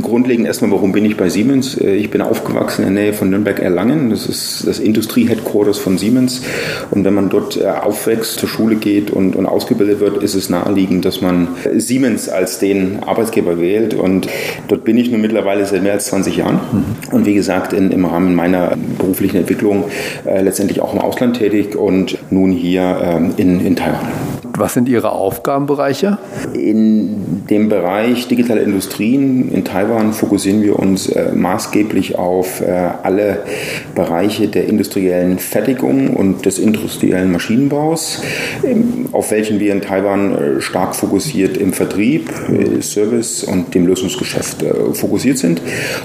Grundlegend 0.00 0.46
erstmal, 0.46 0.70
warum 0.70 0.92
bin 0.92 1.04
ich 1.04 1.16
bei 1.16 1.28
Siemens? 1.28 1.76
Äh, 1.76 1.94
ich 1.94 2.10
bin 2.10 2.22
aufgewachsen 2.22 2.86
in 2.86 2.94
der 2.94 3.04
Nähe 3.04 3.12
von 3.12 3.30
Nürnberg-Erlangen. 3.30 4.10
Das 4.10 4.26
ist 4.26 4.66
das 4.66 4.78
Industrie-Headquarters 4.78 5.78
von 5.78 5.98
Siemens. 5.98 6.42
Und 6.90 7.04
wenn 7.04 7.14
man 7.14 7.28
dort 7.28 7.56
äh, 7.56 7.66
aufwächst, 7.66 8.38
zur 8.38 8.48
Schule 8.48 8.76
geht 8.76 9.10
und, 9.10 9.36
und 9.36 9.46
ausgebildet 9.46 10.00
wird, 10.00 10.22
ist 10.22 10.34
es 10.34 10.48
naheliegend, 10.48 11.04
dass 11.04 11.20
man 11.20 11.48
Siemens 11.76 12.28
als 12.28 12.58
den 12.58 13.02
Arbeitgeber 13.02 13.41
Arbeitgeber 13.42 13.60
wählt. 13.60 13.94
Und 13.94 14.28
dort 14.68 14.84
bin 14.84 14.96
ich 14.96 15.10
nun 15.10 15.20
mittlerweile 15.20 15.64
seit 15.66 15.82
mehr 15.82 15.92
als 15.92 16.06
20 16.06 16.36
Jahren. 16.36 16.60
Und 17.10 17.26
wie 17.26 17.34
gesagt, 17.34 17.72
in, 17.72 17.90
im 17.90 18.04
Rahmen 18.04 18.34
meiner 18.34 18.76
beruflichen 18.98 19.38
Entwicklung 19.38 19.84
äh, 20.24 20.42
letztendlich 20.42 20.80
auch 20.80 20.94
im 20.94 21.00
Ausland 21.00 21.36
tätig 21.36 21.76
und 21.76 22.18
nun 22.30 22.52
hier 22.52 22.98
ähm, 23.02 23.34
in, 23.36 23.64
in 23.64 23.76
Taiwan. 23.76 24.08
Was 24.62 24.74
sind 24.74 24.88
Ihre 24.88 25.10
Aufgabenbereiche? 25.10 26.18
In 26.54 27.42
dem 27.50 27.68
Bereich 27.68 28.28
digitale 28.28 28.60
Industrien 28.60 29.50
in 29.50 29.64
Taiwan 29.64 30.12
fokussieren 30.12 30.62
wir 30.62 30.78
uns 30.78 31.08
äh, 31.08 31.32
maßgeblich 31.34 32.16
auf 32.16 32.60
äh, 32.60 32.70
alle 33.02 33.40
Bereiche 33.96 34.46
der 34.46 34.68
industriellen 34.68 35.40
Fertigung 35.40 36.10
und 36.10 36.46
des 36.46 36.60
industriellen 36.60 37.32
Maschinenbaus, 37.32 38.22
auf 39.10 39.32
welchen 39.32 39.58
wir 39.58 39.72
in 39.72 39.80
Taiwan 39.80 40.32
äh, 40.32 40.60
stark 40.60 40.94
fokussiert 40.94 41.56
im 41.56 41.72
Vertrieb, 41.72 42.30
äh, 42.48 42.80
Service 42.82 43.42
und 43.42 43.74
dem 43.74 43.88
Lösungsgeschäft 43.88 44.62
äh, 44.62 44.94
fokussiert 44.94 45.38
sind. 45.38 45.60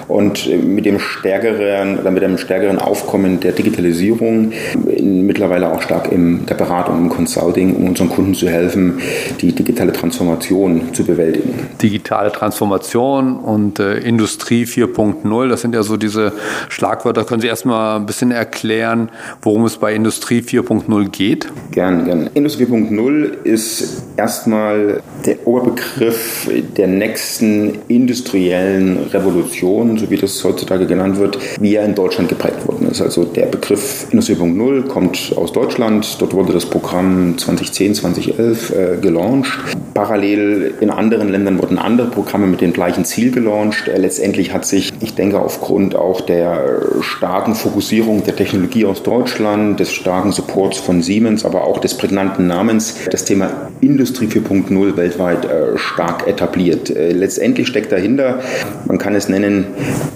Und 0.08 0.50
mit 0.65 0.86
dem 0.86 0.98
stärkeren 0.98 2.00
oder 2.00 2.10
mit 2.10 2.24
einem 2.24 2.39
stärkeren 2.39 2.80
Aufkommen 2.80 3.39
der 3.39 3.52
Digitalisierung 3.52 4.54
mittlerweile 5.00 5.72
auch 5.72 5.84
stark 5.84 6.12
in 6.12 6.48
der 6.48 6.56
Beratung, 6.56 6.98
im 6.98 7.10
Consulting, 7.10 7.76
um 7.76 7.89
unseren 7.89 8.10
Kunden 8.10 8.34
zu 8.34 8.47
helfen, 8.48 9.00
die 9.42 9.54
digitale 9.54 9.94
Transformation 9.94 10.94
zu 10.94 11.04
bewältigen. 11.04 11.54
Digitale 11.82 12.32
Transformation 12.32 13.38
und 13.38 13.80
äh, 13.80 13.98
Industrie 14.00 14.66
4.0, 14.66 15.50
das 15.50 15.62
sind 15.62 15.74
ja 15.74 15.84
so 15.84 15.98
diese 15.98 16.34
Schlagwörter. 16.70 17.24
Können 17.24 17.42
Sie 17.42 17.48
erstmal 17.48 17.98
ein 17.98 18.06
bisschen 18.06 18.32
erklären, 18.32 19.10
worum 19.42 19.66
es 19.66 19.78
bei 19.78 19.94
Industrie 19.94 20.42
4.0 20.42 21.10
geht? 21.10 21.48
Gern, 21.72 22.06
gern. 22.06 22.30
Industrie 22.34 22.66
4.0 22.66 23.44
ist 23.44 24.04
erstmal 24.18 25.02
der 25.26 25.46
Oberbegriff 25.48 26.50
der 26.76 26.88
nächsten 26.88 27.80
industriellen 27.88 28.98
Revolution, 29.12 29.98
so 29.98 30.10
wie 30.10 30.18
das 30.18 30.44
heutzutage 30.44 30.86
genannt 30.86 31.18
wird, 31.18 31.38
wie 31.60 31.76
er 31.76 31.86
in 31.86 31.96
Deutschland 31.96 32.30
geprägt 32.30 32.68
worden 32.68 32.90
ist. 32.90 33.02
Also 33.02 33.24
der 33.24 33.48
Begriff 33.48 34.08
Industrie 34.12 34.36
4.0 34.36 34.88
kommt 34.88 35.34
aus 35.36 35.52
Deutschland. 35.54 36.18
Dort 36.20 36.34
wurde 36.34 36.54
das 36.54 36.66
Programm 36.66 37.38
2010, 37.38 37.96
2011 37.96 38.27
2011 38.28 38.70
äh, 38.70 38.98
gelauncht. 38.98 39.60
Parallel 39.94 40.76
in 40.80 40.90
anderen 40.90 41.30
Ländern 41.30 41.60
wurden 41.60 41.78
andere 41.80 42.08
Programme 42.08 42.48
mit 42.48 42.62
dem 42.62 42.74
gleichen 42.74 43.06
Ziel 43.06 43.32
gelauncht. 43.32 43.88
Äh, 43.88 43.98
letztendlich 43.98 44.54
hat 44.54 44.66
sich, 44.66 44.94
ich 45.00 45.16
denke, 45.16 45.40
aufgrund 45.40 45.96
auch 45.96 46.22
der 46.22 46.82
starken 47.02 47.56
Fokussierung 47.56 48.24
der 48.24 48.36
Technologie 48.36 48.86
aus 48.86 49.04
Deutschland, 49.04 49.80
des 49.80 49.94
starken 49.94 50.32
Supports 50.32 50.78
von 50.78 51.02
Siemens, 51.02 51.46
aber 51.46 51.63
auch 51.63 51.80
des 51.80 51.96
prägnanten 51.96 52.48
Namens, 52.48 52.96
das 53.10 53.26
Thema 53.26 53.70
Industrie 53.82 54.28
4.0 54.28 54.98
weltweit 54.98 55.46
äh, 55.46 55.78
stark 55.78 56.28
etabliert. 56.28 56.90
Äh, 56.90 57.13
letztendlich 57.13 57.68
steckt 57.68 57.92
dahinter, 57.92 58.40
man 58.86 58.98
kann 58.98 59.16
es 59.16 59.30
nennen, 59.30 59.66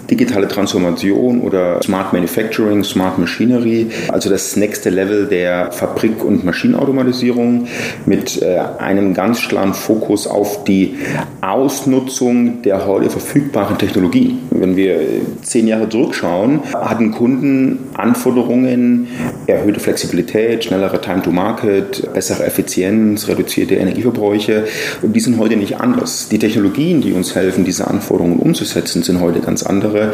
digitale 0.10 0.47
Transformation 0.47 1.41
oder 1.41 1.82
Smart 1.82 2.13
Manufacturing, 2.13 2.84
Smart 2.84 3.17
Machinery, 3.17 3.88
also 4.10 4.30
das 4.30 4.56
nächste 4.56 4.89
Level 4.89 5.28
der 5.28 5.71
Fabrik- 5.71 6.24
und 6.24 6.43
Maschinenautomatisierung 6.43 7.67
mit 8.05 8.41
äh, 8.41 8.59
einem 8.77 9.13
ganz 9.13 9.47
klaren 9.47 9.73
Fokus 9.73 10.27
auf 10.27 10.63
die 10.63 10.97
Ausnutzung 11.41 12.61
der 12.61 12.85
heute 12.85 13.09
verfügbaren 13.09 13.77
Technologien. 13.77 14.39
Wenn 14.62 14.76
wir 14.76 15.00
zehn 15.41 15.67
Jahre 15.67 15.89
zurückschauen, 15.89 16.60
hatten 16.71 17.10
Kunden 17.10 17.80
Anforderungen, 17.95 19.08
erhöhte 19.47 19.80
Flexibilität, 19.80 20.63
schnellere 20.63 21.02
Time 21.02 21.24
to 21.24 21.32
Market, 21.32 22.13
bessere 22.13 22.45
Effizienz, 22.45 23.28
reduzierte 23.28 23.74
Energieverbräuche. 23.74 24.65
Und 25.02 25.15
die 25.15 25.19
sind 25.19 25.39
heute 25.39 25.58
nicht 25.58 25.82
anders. 25.82 26.30
Die 26.30 26.38
Technologien, 26.38 27.02
die 27.02 27.13
uns 27.13 27.34
helfen, 27.34 27.65
diese 27.65 27.88
Anforderungen 27.88 28.38
umzusetzen, 28.38 29.02
sind 29.02 29.19
heute 29.19 29.39
ganz 29.39 29.63
andere. 29.63 30.13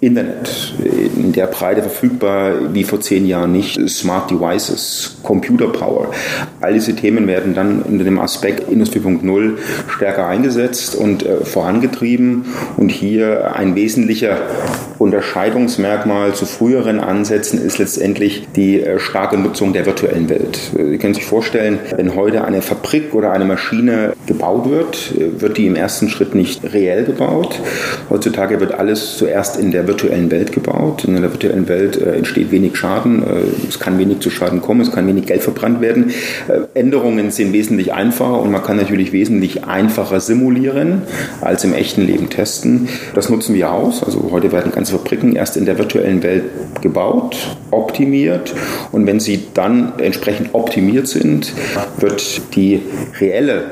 Internet 0.00 0.74
in 1.16 1.32
der 1.32 1.46
Breite 1.46 1.80
verfügbar 1.80 2.74
wie 2.74 2.84
vor 2.84 3.00
zehn 3.00 3.26
Jahren 3.26 3.52
nicht. 3.52 3.80
Smart 3.88 4.30
Devices, 4.30 5.16
Computer 5.22 5.68
Power. 5.68 6.10
All 6.60 6.74
diese 6.74 6.94
Themen 6.94 7.26
werden 7.26 7.54
dann 7.54 7.80
unter 7.80 8.04
dem 8.04 8.18
Aspekt 8.18 8.70
Industrie 8.70 8.98
4.0 8.98 9.54
stärker 9.88 10.26
eingesetzt 10.26 10.94
und 10.94 11.24
äh, 11.24 11.44
vorangetrieben. 11.44 12.44
Und 12.76 12.90
hier 12.90 13.56
ein 13.56 13.74
wesentlicher 13.86 14.38
Unterscheidungsmerkmal 14.98 16.34
zu 16.34 16.44
früheren 16.44 16.98
Ansätzen 16.98 17.64
ist 17.64 17.78
letztendlich 17.78 18.48
die 18.56 18.80
äh, 18.80 18.98
starke 18.98 19.38
Nutzung 19.38 19.72
der 19.72 19.86
virtuellen 19.86 20.28
Welt. 20.28 20.58
Äh, 20.76 20.90
Sie 20.90 20.98
können 20.98 21.14
sich 21.14 21.24
vorstellen, 21.24 21.78
wenn 21.94 22.16
heute 22.16 22.44
eine 22.44 22.62
Fabrik 22.62 23.14
oder 23.14 23.30
eine 23.30 23.44
Maschine 23.44 24.14
gebaut 24.26 24.68
wird, 24.68 25.12
äh, 25.16 25.40
wird 25.40 25.56
die 25.56 25.68
im 25.68 25.76
ersten 25.76 26.08
Schritt 26.08 26.34
nicht 26.34 26.62
reell 26.72 27.04
gebaut. 27.04 27.60
Heutzutage 28.10 28.58
wird 28.58 28.74
alles 28.74 29.18
zuerst 29.18 29.56
in 29.56 29.70
der 29.70 29.86
virtuellen 29.86 30.32
Welt 30.32 30.50
gebaut. 30.50 31.04
In 31.04 31.14
der 31.14 31.30
virtuellen 31.30 31.68
Welt 31.68 31.96
entsteht 31.96 32.50
wenig 32.50 32.76
Schaden, 32.76 33.22
es 33.68 33.78
kann 33.78 33.98
wenig 33.98 34.20
zu 34.20 34.30
Schaden 34.30 34.60
kommen, 34.60 34.80
es 34.80 34.92
kann 34.92 35.06
wenig 35.06 35.26
Geld 35.26 35.42
verbrannt 35.42 35.80
werden. 35.80 36.12
Änderungen 36.74 37.30
sind 37.30 37.52
wesentlich 37.52 37.92
einfacher 37.92 38.40
und 38.40 38.50
man 38.50 38.62
kann 38.62 38.76
natürlich 38.76 39.12
wesentlich 39.12 39.64
einfacher 39.64 40.20
simulieren 40.20 41.02
als 41.40 41.64
im 41.64 41.74
echten 41.74 42.02
Leben 42.02 42.30
testen. 42.30 42.88
Das 43.14 43.28
nutzen 43.28 43.54
wir 43.54 43.70
aus. 43.76 44.02
Also 44.02 44.28
heute 44.30 44.52
werden 44.52 44.72
ganze 44.72 44.92
Fabriken 44.92 45.36
erst 45.36 45.56
in 45.56 45.66
der 45.66 45.78
virtuellen 45.78 46.22
Welt 46.22 46.44
gebaut, 46.80 47.56
optimiert 47.70 48.54
und 48.92 49.06
wenn 49.06 49.20
sie 49.20 49.48
dann 49.54 49.92
entsprechend 49.98 50.54
optimiert 50.54 51.08
sind, 51.08 51.52
wird 51.98 52.54
die 52.54 52.82
reelle 53.20 53.64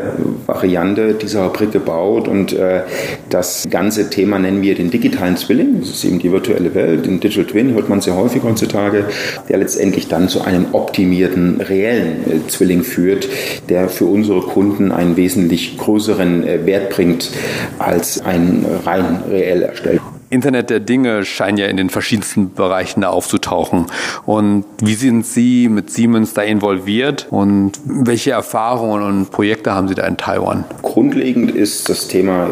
Variante 0.47 1.15
dieser 1.15 1.45
Fabrik 1.55 1.73
gebaut 1.73 2.27
und 2.27 2.53
äh, 2.53 2.83
das 3.31 3.65
ganze 3.71 4.11
Thema 4.11 4.39
nennen 4.39 4.63
wir 4.63 4.75
den 4.75 4.91
digitalen 4.91 5.37
Zwilling. 5.37 5.81
Das 5.81 5.91
ist 5.91 6.05
eben 6.05 6.19
die 6.19 6.33
virtuelle 6.33 6.75
Welt. 6.75 7.07
Den 7.07 7.21
Digital 7.21 7.45
Twin 7.45 7.75
hört 7.75 7.89
man 7.89 8.01
sehr 8.01 8.17
häufig 8.17 8.43
heutzutage, 8.43 9.05
der 9.49 9.59
letztendlich 9.59 10.09
dann 10.09 10.29
zu 10.29 10.43
einem 10.43 10.67
optimierten 10.73 11.61
reellen 11.61 12.25
äh, 12.27 12.49
Zwilling 12.49 12.83
führt, 12.83 13.29
der 13.69 13.89
für 13.89 14.07
unsere 14.07 14.41
Kunden 14.41 14.91
einen 14.91 15.17
wesentlich 15.17 15.79
größeren 15.79 16.47
äh, 16.47 16.67
Wert 16.67 16.91
bringt 16.91 17.31
als 17.79 18.21
ein 18.25 18.65
rein 18.85 19.23
reell 19.31 19.63
erstellt. 19.63 19.94
Internet 20.35 20.69
der 20.69 20.81
Dinge 20.81 21.25
scheint 21.25 21.59
ja 21.59 21.67
in 21.67 21.77
den 21.77 21.89
verschiedensten 21.89 22.53
Bereichen 22.53 23.01
da 23.01 23.11
aufzutauchen. 23.11 23.87
Und 24.27 24.65
wie 24.83 24.95
sind 24.95 25.25
Sie 25.25 25.69
mit 25.69 25.91
Siemens 25.91 26.35
da 26.35 26.43
involviert 26.43 27.29
und 27.31 27.73
welche 27.85 28.33
Erfahrungen 28.33 29.03
und 29.03 29.31
Projekte 29.31 29.73
haben 29.73 29.89
Sie 29.89 29.95
da 29.95 30.07
in 30.07 30.17
Taiwan? 30.17 30.65
Grundlegend 30.83 31.53
ist 31.53 31.89
das 31.89 32.09
Thema 32.09 32.51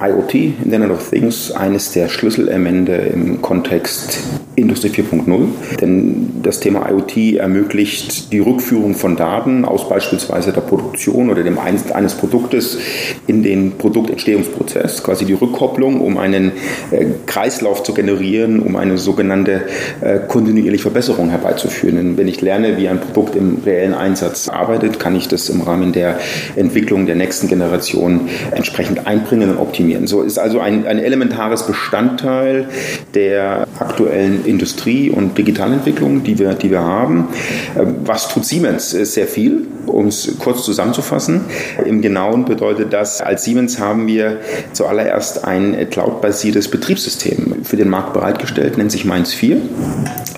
IoT, 0.00 0.34
Internet 0.34 0.90
of 0.90 1.10
Things, 1.10 1.50
eines 1.50 1.92
der 1.92 2.08
Schlüsselelemente 2.08 2.92
im 2.92 3.42
Kontext 3.42 4.20
Industrie 4.56 4.90
4.0. 4.90 5.78
Denn 5.80 6.42
das 6.42 6.60
Thema 6.60 6.88
IoT 6.88 7.38
ermöglicht 7.38 8.32
die 8.32 8.38
Rückführung 8.38 8.94
von 8.94 9.16
Daten 9.16 9.64
aus 9.64 9.88
beispielsweise 9.88 10.52
der 10.52 10.60
Produktion 10.60 11.30
oder 11.30 11.42
dem 11.42 11.58
Einsatz 11.58 11.92
eines 11.92 12.14
Produktes 12.14 12.78
in 13.26 13.42
den 13.42 13.72
Produktentstehungsprozess, 13.72 15.02
quasi 15.02 15.24
die 15.24 15.32
Rückkopplung, 15.32 16.00
um 16.00 16.18
einen 16.18 16.52
äh, 16.90 17.06
Kreislauf 17.26 17.82
zu 17.82 17.94
generieren, 17.94 18.60
um 18.60 18.76
eine 18.76 18.98
sogenannte 18.98 19.62
äh, 20.00 20.18
kontinuierliche 20.26 20.82
Verbesserung 20.82 21.30
herbeizuführen. 21.30 21.96
Denn 21.96 22.16
wenn 22.16 22.28
ich 22.28 22.40
lerne, 22.40 22.76
wie 22.76 22.88
ein 22.88 23.00
Produkt 23.00 23.36
im 23.36 23.58
reellen 23.64 23.94
Einsatz 23.94 24.48
arbeitet, 24.48 24.98
kann 24.98 25.16
ich 25.16 25.28
das 25.28 25.48
im 25.48 25.60
Rahmen 25.60 25.92
der 25.92 26.18
Entwicklung 26.56 27.06
der 27.06 27.14
nächsten 27.14 27.48
Generation 27.48 28.28
entsprechend 28.50 29.06
einbringen 29.06 29.50
und 29.50 29.58
optimieren. 29.58 30.06
So 30.06 30.22
ist 30.22 30.38
also 30.38 30.60
ein, 30.60 30.86
ein 30.86 30.98
elementares 30.98 31.66
Bestandteil 31.66 32.68
der 33.14 33.66
aktuellen 33.78 34.44
Industrie- 34.44 35.10
und 35.10 35.36
Digitalentwicklung, 35.36 36.22
die 36.22 36.38
wir, 36.38 36.54
die 36.54 36.70
wir 36.70 36.80
haben. 36.80 37.28
Äh, 37.74 37.84
was 38.04 38.28
tut 38.28 38.44
Siemens? 38.44 38.90
Sehr 38.90 39.26
viel, 39.26 39.66
um 39.86 40.08
es 40.08 40.38
kurz 40.38 40.64
zusammenzufassen. 40.64 41.42
Im 41.84 42.02
Genauen 42.02 42.44
bedeutet 42.44 42.92
das, 42.92 43.20
als 43.20 43.44
Siemens 43.44 43.78
haben 43.78 44.06
wir 44.06 44.40
zuallererst 44.72 45.44
ein 45.44 45.88
cloud-basiertes 45.90 46.68
Betriebssystem 46.68 47.64
für 47.64 47.76
den 47.76 47.88
Markt 47.88 48.12
bereitgestellt, 48.12 48.78
nennt 48.78 48.92
sich 48.92 49.04
Mainz 49.04 49.32
4. 49.32 49.60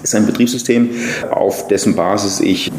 Ist 0.02 0.14
ein 0.14 0.26
Betriebssystem, 0.26 0.90
auf 1.30 1.68
dessen 1.68 1.96
Basis 1.96 2.40
ich 2.40 2.70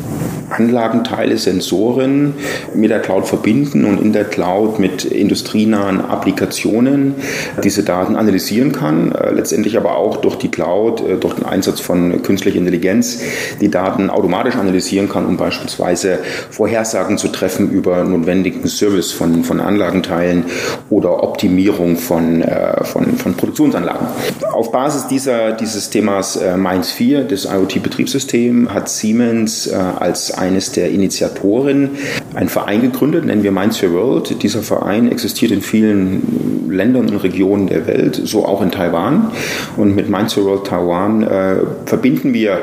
Anlagenteile, 0.49 1.38
Sensoren 1.38 2.33
mit 2.73 2.89
der 2.89 2.99
Cloud 2.99 3.27
verbinden 3.27 3.86
und 3.86 4.01
in 4.01 4.13
der 4.13 4.23
Cloud 4.23 4.79
mit 4.79 5.03
industrienahen 5.03 5.99
Applikationen 6.01 7.15
diese 7.63 7.83
Daten 7.83 8.15
analysieren 8.15 8.71
kann, 8.71 9.12
äh, 9.12 9.31
letztendlich 9.31 9.77
aber 9.77 9.97
auch 9.97 10.17
durch 10.17 10.36
die 10.36 10.49
Cloud, 10.49 11.01
äh, 11.01 11.17
durch 11.17 11.36
den 11.36 11.45
Einsatz 11.45 11.81
von 11.81 12.21
künstlicher 12.23 12.57
Intelligenz 12.57 13.19
die 13.60 13.69
Daten 13.69 14.10
automatisch 14.10 14.55
analysieren 14.55 15.10
kann, 15.10 15.25
um 15.25 15.38
beispielsweise 15.38 16.19
Vorhersagen 16.49 17.17
zu 17.17 17.27
treffen 17.27 17.69
über 17.69 18.03
notwendigen 18.03 18.67
Service 18.67 19.12
von, 19.12 19.43
von 19.43 19.60
Anlagenteilen 19.60 20.45
oder 20.89 21.23
Optimierung 21.23 21.97
von, 21.97 22.41
äh, 22.41 22.83
von, 22.86 23.17
von 23.17 23.33
Produktionsanlagen. 23.33 24.07
Auf 24.51 24.71
Basis 24.71 25.07
dieser, 25.07 25.51
dieses 25.51 25.89
Themas 25.89 26.39
Mainz 26.57 26.91
4, 26.91 27.23
das 27.23 27.45
IoT-Betriebssystem, 27.45 28.73
hat 28.73 28.89
Siemens 28.89 29.71
als 29.71 30.37
eines 30.38 30.71
der 30.71 30.91
Initiatoren 30.91 31.91
einen 32.34 32.50
Verein 32.50 32.82
gegründet, 32.82 33.26
nennen 33.26 33.43
wir 33.43 33.52
Minds 33.52 33.78
for 33.78 33.91
World. 33.91 34.43
Dieser 34.43 34.62
Verein 34.62 35.12
existiert 35.12 35.52
in 35.52 35.62
vielen 35.62 36.69
Ländern 36.69 37.10
und 37.10 37.17
Regionen 37.17 37.67
der 37.67 37.88
Welt, 37.88 38.21
so 38.23 38.45
auch 38.45 38.62
in 38.62 38.71
Taiwan. 38.71 39.32
Und 39.76 39.95
mit 39.95 40.10
Minds 40.10 40.34
for 40.34 40.45
World 40.45 40.67
Taiwan 40.67 41.23
äh, 41.23 41.56
verbinden 41.86 42.34
wir 42.34 42.60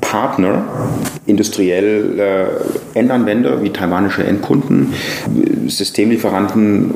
Partner, 0.00 0.64
industriell 1.26 2.18
äh, 2.18 2.98
Endanwender 2.98 3.62
wie 3.62 3.70
taiwanische 3.70 4.24
Endkunden, 4.24 4.94
Systemlieferanten, 5.66 6.94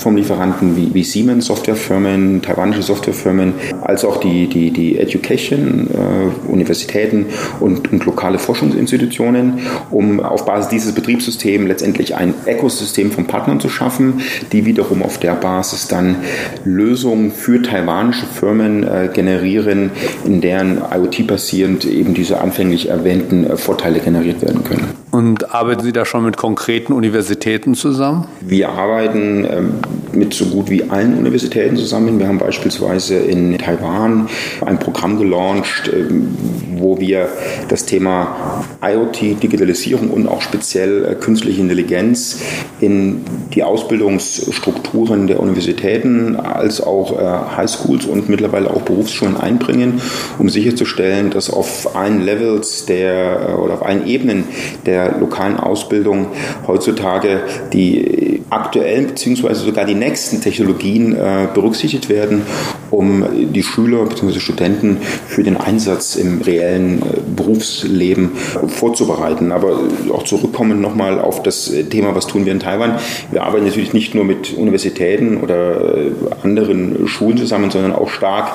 Plattformlieferanten 0.00 0.76
wie, 0.78 0.94
wie 0.94 1.04
Siemens, 1.04 1.44
Softwarefirmen, 1.44 2.40
taiwanische 2.40 2.80
Softwarefirmen, 2.80 3.52
als 3.82 4.02
auch 4.06 4.16
die, 4.16 4.46
die, 4.46 4.70
die 4.70 4.98
Education, 4.98 5.88
äh, 5.92 6.50
Universitäten 6.50 7.26
und, 7.60 7.92
und 7.92 8.06
lokale 8.06 8.38
Forschungsinstitutionen, 8.38 9.58
um 9.90 10.20
auf 10.20 10.46
Basis 10.46 10.70
dieses 10.70 10.94
Betriebssystems 10.94 11.68
letztendlich 11.68 12.16
ein 12.16 12.32
Ökosystem 12.46 13.12
von 13.12 13.26
Partnern 13.26 13.60
zu 13.60 13.68
schaffen, 13.68 14.22
die 14.52 14.64
wiederum 14.64 15.02
auf 15.02 15.18
der 15.20 15.34
Basis 15.34 15.86
dann 15.86 16.16
Lösungen 16.64 17.30
für 17.30 17.60
taiwanische 17.60 18.24
Firmen 18.24 18.84
äh, 18.84 19.10
generieren, 19.12 19.90
in 20.24 20.40
deren 20.40 20.78
IoT 20.78 21.26
basierend 21.26 21.84
eben 21.84 22.14
diese 22.14 22.40
anfänglich 22.40 22.88
erwähnten 22.88 23.44
äh, 23.44 23.58
Vorteile 23.58 24.00
generiert 24.00 24.40
werden 24.40 24.64
können. 24.64 24.99
Und 25.10 25.52
arbeiten 25.52 25.82
Sie 25.82 25.92
da 25.92 26.04
schon 26.04 26.24
mit 26.24 26.36
konkreten 26.36 26.92
Universitäten 26.92 27.74
zusammen? 27.74 28.26
Wir 28.40 28.68
arbeiten 28.70 29.44
ähm, 29.44 29.74
mit 30.12 30.34
so 30.34 30.46
gut 30.46 30.70
wie 30.70 30.90
allen 30.90 31.16
Universitäten 31.16 31.76
zusammen. 31.76 32.18
Wir 32.18 32.28
haben 32.28 32.38
beispielsweise 32.38 33.16
in 33.16 33.58
Taiwan 33.58 34.28
ein 34.64 34.78
Programm 34.78 35.18
gelauncht, 35.18 35.90
ähm, 35.92 36.36
wo 36.76 36.98
wir 36.98 37.28
das 37.68 37.86
Thema 37.86 38.64
IoT, 38.82 39.42
Digitalisierung 39.42 40.10
und 40.10 40.26
auch 40.28 40.42
speziell 40.42 41.04
äh, 41.04 41.14
künstliche 41.14 41.60
Intelligenz 41.60 42.40
in 42.80 43.22
die 43.54 43.62
Ausbildungsstrukturen 43.62 45.26
der 45.26 45.40
Universitäten 45.40 46.36
als 46.36 46.80
auch 46.80 47.18
äh, 47.18 47.56
Highschools 47.56 48.06
und 48.06 48.28
mittlerweile 48.28 48.70
auch 48.70 48.82
Berufsschulen 48.82 49.36
einbringen, 49.36 50.00
um 50.38 50.48
sicherzustellen, 50.48 51.30
dass 51.30 51.50
auf 51.50 51.96
allen 51.96 52.22
Levels 52.22 52.86
der 52.86 53.50
äh, 53.50 53.52
oder 53.52 53.74
auf 53.74 53.84
allen 53.84 54.06
Ebenen 54.06 54.44
der 54.86 55.18
lokalen 55.18 55.56
Ausbildung 55.56 56.28
heutzutage 56.66 57.40
die 57.72 58.19
aktuellen 58.50 59.06
bzw. 59.08 59.54
sogar 59.54 59.84
die 59.84 59.94
nächsten 59.94 60.40
Technologien 60.40 61.16
berücksichtigt 61.54 62.08
werden, 62.08 62.42
um 62.90 63.24
die 63.52 63.62
Schüler 63.62 64.04
bzw. 64.06 64.40
Studenten 64.40 64.98
für 65.26 65.42
den 65.42 65.56
Einsatz 65.56 66.16
im 66.16 66.40
reellen 66.40 67.02
Berufsleben 67.36 68.32
vorzubereiten. 68.68 69.52
Aber 69.52 69.80
auch 70.12 70.24
zurückkommen 70.24 70.80
nochmal 70.80 71.20
auf 71.20 71.42
das 71.42 71.72
Thema, 71.90 72.14
was 72.14 72.26
tun 72.26 72.44
wir 72.44 72.52
in 72.52 72.60
Taiwan. 72.60 72.98
Wir 73.30 73.42
arbeiten 73.44 73.64
natürlich 73.64 73.92
nicht 73.92 74.14
nur 74.14 74.24
mit 74.24 74.52
Universitäten 74.54 75.38
oder 75.38 75.96
äh, 75.96 76.12
anderen 76.42 77.06
Schulen 77.08 77.38
zusammen, 77.38 77.70
sondern 77.70 77.92
auch 77.92 78.10
stark 78.10 78.50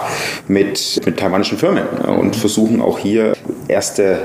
mit, 0.47 1.01
mit 1.05 1.17
taiwanischen 1.17 1.57
Firmen 1.57 1.83
und 2.19 2.35
versuchen 2.35 2.81
auch 2.81 2.99
hier 2.99 3.33
erste 3.67 4.03
äh, 4.03 4.17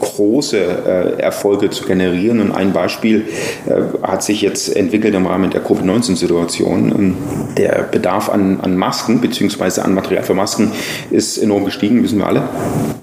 große 0.00 0.58
äh, 0.58 1.20
Erfolge 1.20 1.70
zu 1.70 1.84
generieren. 1.84 2.40
Und 2.40 2.52
ein 2.52 2.72
Beispiel 2.72 3.26
hat 4.02 4.22
sich 4.22 4.42
jetzt 4.42 4.74
entwickelt 4.74 5.14
im 5.14 5.26
Rahmen 5.26 5.50
der 5.50 5.62
Covid-19-Situation. 5.62 6.92
Ähm, 6.96 7.16
der 7.56 7.88
Bedarf 7.90 8.28
an, 8.28 8.60
an 8.60 8.76
Masken 8.76 9.20
bzw. 9.38 9.80
an 9.80 9.94
Material 9.94 10.24
für 10.24 10.34
Masken 10.34 10.72
ist 11.10 11.38
enorm 11.38 11.64
gestiegen, 11.64 12.02
wissen 12.02 12.18
wir 12.18 12.26
alle. 12.26 12.48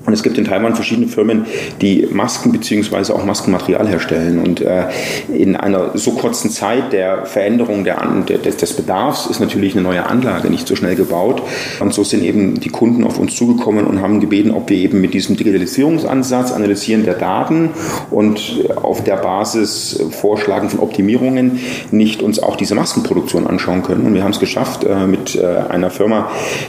Und 0.05 0.13
es 0.13 0.23
gibt 0.23 0.37
in 0.37 0.45
Taiwan 0.45 0.75
verschiedene 0.75 1.07
Firmen, 1.07 1.45
die 1.81 2.07
Masken 2.11 2.51
bzw. 2.51 3.13
auch 3.13 3.23
Maskenmaterial 3.23 3.87
herstellen. 3.87 4.39
Und 4.39 4.61
äh, 4.61 4.85
in 5.33 5.55
einer 5.55 5.97
so 5.97 6.11
kurzen 6.11 6.49
Zeit 6.49 6.91
der 6.91 7.25
Veränderung 7.25 7.83
der, 7.83 8.01
der, 8.27 8.39
des 8.39 8.73
Bedarfs 8.73 9.27
ist 9.27 9.39
natürlich 9.39 9.73
eine 9.73 9.83
neue 9.83 10.05
Anlage 10.07 10.49
nicht 10.49 10.67
so 10.67 10.75
schnell 10.75 10.95
gebaut. 10.95 11.41
Und 11.79 11.93
so 11.93 12.03
sind 12.03 12.23
eben 12.23 12.59
die 12.59 12.69
Kunden 12.69 13.03
auf 13.03 13.19
uns 13.19 13.35
zugekommen 13.35 13.85
und 13.85 14.01
haben 14.01 14.19
gebeten, 14.19 14.51
ob 14.51 14.69
wir 14.69 14.77
eben 14.77 15.01
mit 15.01 15.13
diesem 15.13 15.37
Digitalisierungsansatz, 15.37 16.51
Analysieren 16.51 17.05
der 17.05 17.13
Daten 17.13 17.69
und 18.09 18.69
auf 18.75 19.03
der 19.03 19.17
Basis 19.17 20.03
Vorschlagen 20.11 20.69
von 20.69 20.79
Optimierungen 20.79 21.59
nicht 21.91 22.21
uns 22.21 22.41
auch 22.41 22.55
diese 22.55 22.75
Maskenproduktion 22.75 23.47
anschauen 23.47 23.83
können. 23.83 24.05
Und 24.05 24.13
wir 24.13 24.23
haben 24.23 24.31
es 24.31 24.39
geschafft, 24.39 24.83
äh, 24.83 25.07
mit 25.07 25.35
äh, 25.35 25.45
einer 25.69 25.89
Firma, 25.89 26.20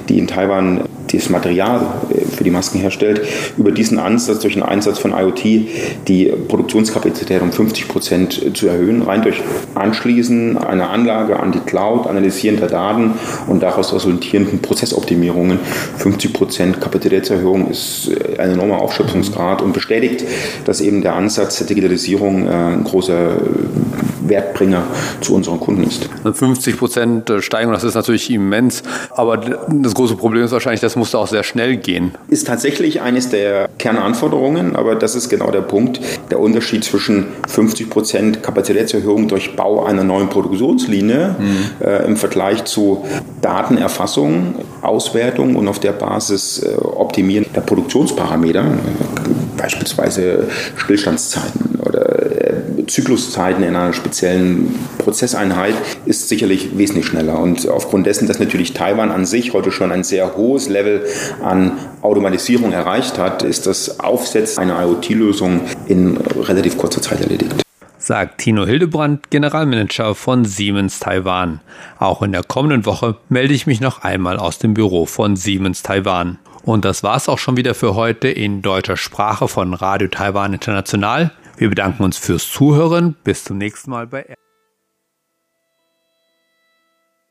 die 0.08 0.18
in 0.18 0.26
Taiwan 0.26 0.82
das 1.12 1.28
Material 1.28 1.80
äh, 2.10 2.24
für 2.24 2.44
die 2.44 2.50
Masken 2.50 2.80
herstellt, 2.80 3.22
über 3.56 3.70
diesen 3.70 3.98
Ansatz, 3.98 4.40
durch 4.40 4.54
den 4.54 4.62
Einsatz 4.62 4.98
von 4.98 5.12
IoT, 5.12 5.44
die 6.08 6.32
Produktionskapazität 6.48 7.42
um 7.42 7.52
50 7.52 7.88
Prozent 7.88 8.56
zu 8.56 8.68
erhöhen, 8.68 9.02
rein 9.02 9.22
durch 9.22 9.42
Anschließen 9.74 10.58
einer 10.58 10.90
Anlage 10.90 11.38
an 11.38 11.52
die 11.52 11.60
Cloud, 11.60 12.06
Analysieren 12.06 12.58
der 12.58 12.68
Daten 12.68 13.12
und 13.46 13.62
daraus 13.62 13.92
resultierenden 13.92 14.60
Prozessoptimierungen. 14.60 15.58
50 15.98 16.32
Prozent 16.32 16.80
Kapazitätserhöhung 16.80 17.70
ist 17.70 18.10
äh, 18.10 18.38
ein 18.38 18.52
enormer 18.52 18.80
Aufschöpfungsgrad 18.80 19.62
und 19.62 19.72
bestätigt, 19.72 20.24
dass 20.64 20.80
eben 20.80 21.02
der 21.02 21.14
Ansatz 21.14 21.58
der 21.58 21.66
Digitalisierung 21.66 22.46
äh, 22.46 22.50
ein 22.50 22.84
großer 22.84 23.36
Wertbringer 24.32 24.84
zu 25.20 25.34
unseren 25.34 25.60
Kunden 25.60 25.84
ist. 25.84 26.08
50 26.24 26.78
Prozent 26.78 27.32
Steigerung, 27.40 27.74
das 27.74 27.84
ist 27.84 27.94
natürlich 27.94 28.30
immens, 28.30 28.82
aber 29.10 29.36
das 29.36 29.94
große 29.94 30.16
Problem 30.16 30.44
ist 30.44 30.52
wahrscheinlich, 30.52 30.80
das 30.80 30.96
musste 30.96 31.18
auch 31.18 31.26
sehr 31.26 31.42
schnell 31.42 31.76
gehen. 31.76 32.12
Ist 32.28 32.46
tatsächlich 32.46 33.02
eines 33.02 33.28
der 33.28 33.68
Kernanforderungen, 33.78 34.74
aber 34.74 34.94
das 34.94 35.14
ist 35.14 35.28
genau 35.28 35.50
der 35.50 35.60
Punkt. 35.60 36.00
Der 36.30 36.40
Unterschied 36.40 36.82
zwischen 36.84 37.26
50 37.46 37.90
Prozent 37.90 38.42
Kapazitätserhöhung 38.42 39.28
durch 39.28 39.54
Bau 39.54 39.84
einer 39.84 40.04
neuen 40.04 40.28
Produktionslinie 40.30 41.36
mhm. 41.38 41.86
äh, 41.86 42.06
im 42.06 42.16
Vergleich 42.16 42.64
zu 42.64 43.04
Datenerfassung, 43.42 44.54
Auswertung 44.80 45.56
und 45.56 45.68
auf 45.68 45.78
der 45.78 45.92
Basis 45.92 46.62
äh, 46.62 46.76
Optimieren 46.76 47.46
der 47.54 47.60
Produktionsparameter, 47.60 48.60
äh, 48.62 49.58
beispielsweise 49.58 50.48
Stillstandszeiten 50.76 51.71
Zykluszeiten 52.86 53.62
in 53.62 53.76
einer 53.76 53.92
speziellen 53.92 54.74
Prozesseinheit 54.98 55.74
ist 56.06 56.28
sicherlich 56.28 56.76
wesentlich 56.76 57.06
schneller. 57.06 57.38
Und 57.38 57.68
aufgrund 57.68 58.06
dessen, 58.06 58.28
dass 58.28 58.38
natürlich 58.38 58.72
Taiwan 58.72 59.10
an 59.10 59.24
sich 59.24 59.52
heute 59.52 59.72
schon 59.72 59.92
ein 59.92 60.04
sehr 60.04 60.36
hohes 60.36 60.68
Level 60.68 61.06
an 61.42 61.72
Automatisierung 62.02 62.72
erreicht 62.72 63.18
hat, 63.18 63.42
ist 63.42 63.66
das 63.66 64.00
Aufsetzen 64.00 64.62
einer 64.62 64.82
IoT-Lösung 64.82 65.60
in 65.86 66.16
relativ 66.16 66.76
kurzer 66.76 67.02
Zeit 67.02 67.20
erledigt 67.20 67.62
sagt 68.04 68.38
Tino 68.38 68.66
Hildebrand, 68.66 69.30
Generalmanager 69.30 70.16
von 70.16 70.44
Siemens 70.44 70.98
Taiwan. 70.98 71.60
Auch 72.00 72.22
in 72.22 72.32
der 72.32 72.42
kommenden 72.42 72.84
Woche 72.84 73.16
melde 73.28 73.54
ich 73.54 73.66
mich 73.66 73.80
noch 73.80 74.02
einmal 74.02 74.38
aus 74.38 74.58
dem 74.58 74.74
Büro 74.74 75.06
von 75.06 75.36
Siemens 75.36 75.82
Taiwan. 75.82 76.38
Und 76.64 76.84
das 76.84 77.02
war's 77.02 77.28
auch 77.28 77.38
schon 77.38 77.56
wieder 77.56 77.74
für 77.74 77.94
heute 77.94 78.28
in 78.28 78.62
deutscher 78.62 78.96
Sprache 78.96 79.48
von 79.48 79.74
Radio 79.74 80.08
Taiwan 80.08 80.52
International. 80.52 81.32
Wir 81.56 81.68
bedanken 81.68 82.02
uns 82.02 82.18
fürs 82.18 82.50
Zuhören. 82.50 83.14
Bis 83.24 83.44
zum 83.44 83.58
nächsten 83.58 83.90
Mal 83.90 84.06
bei 84.06 84.22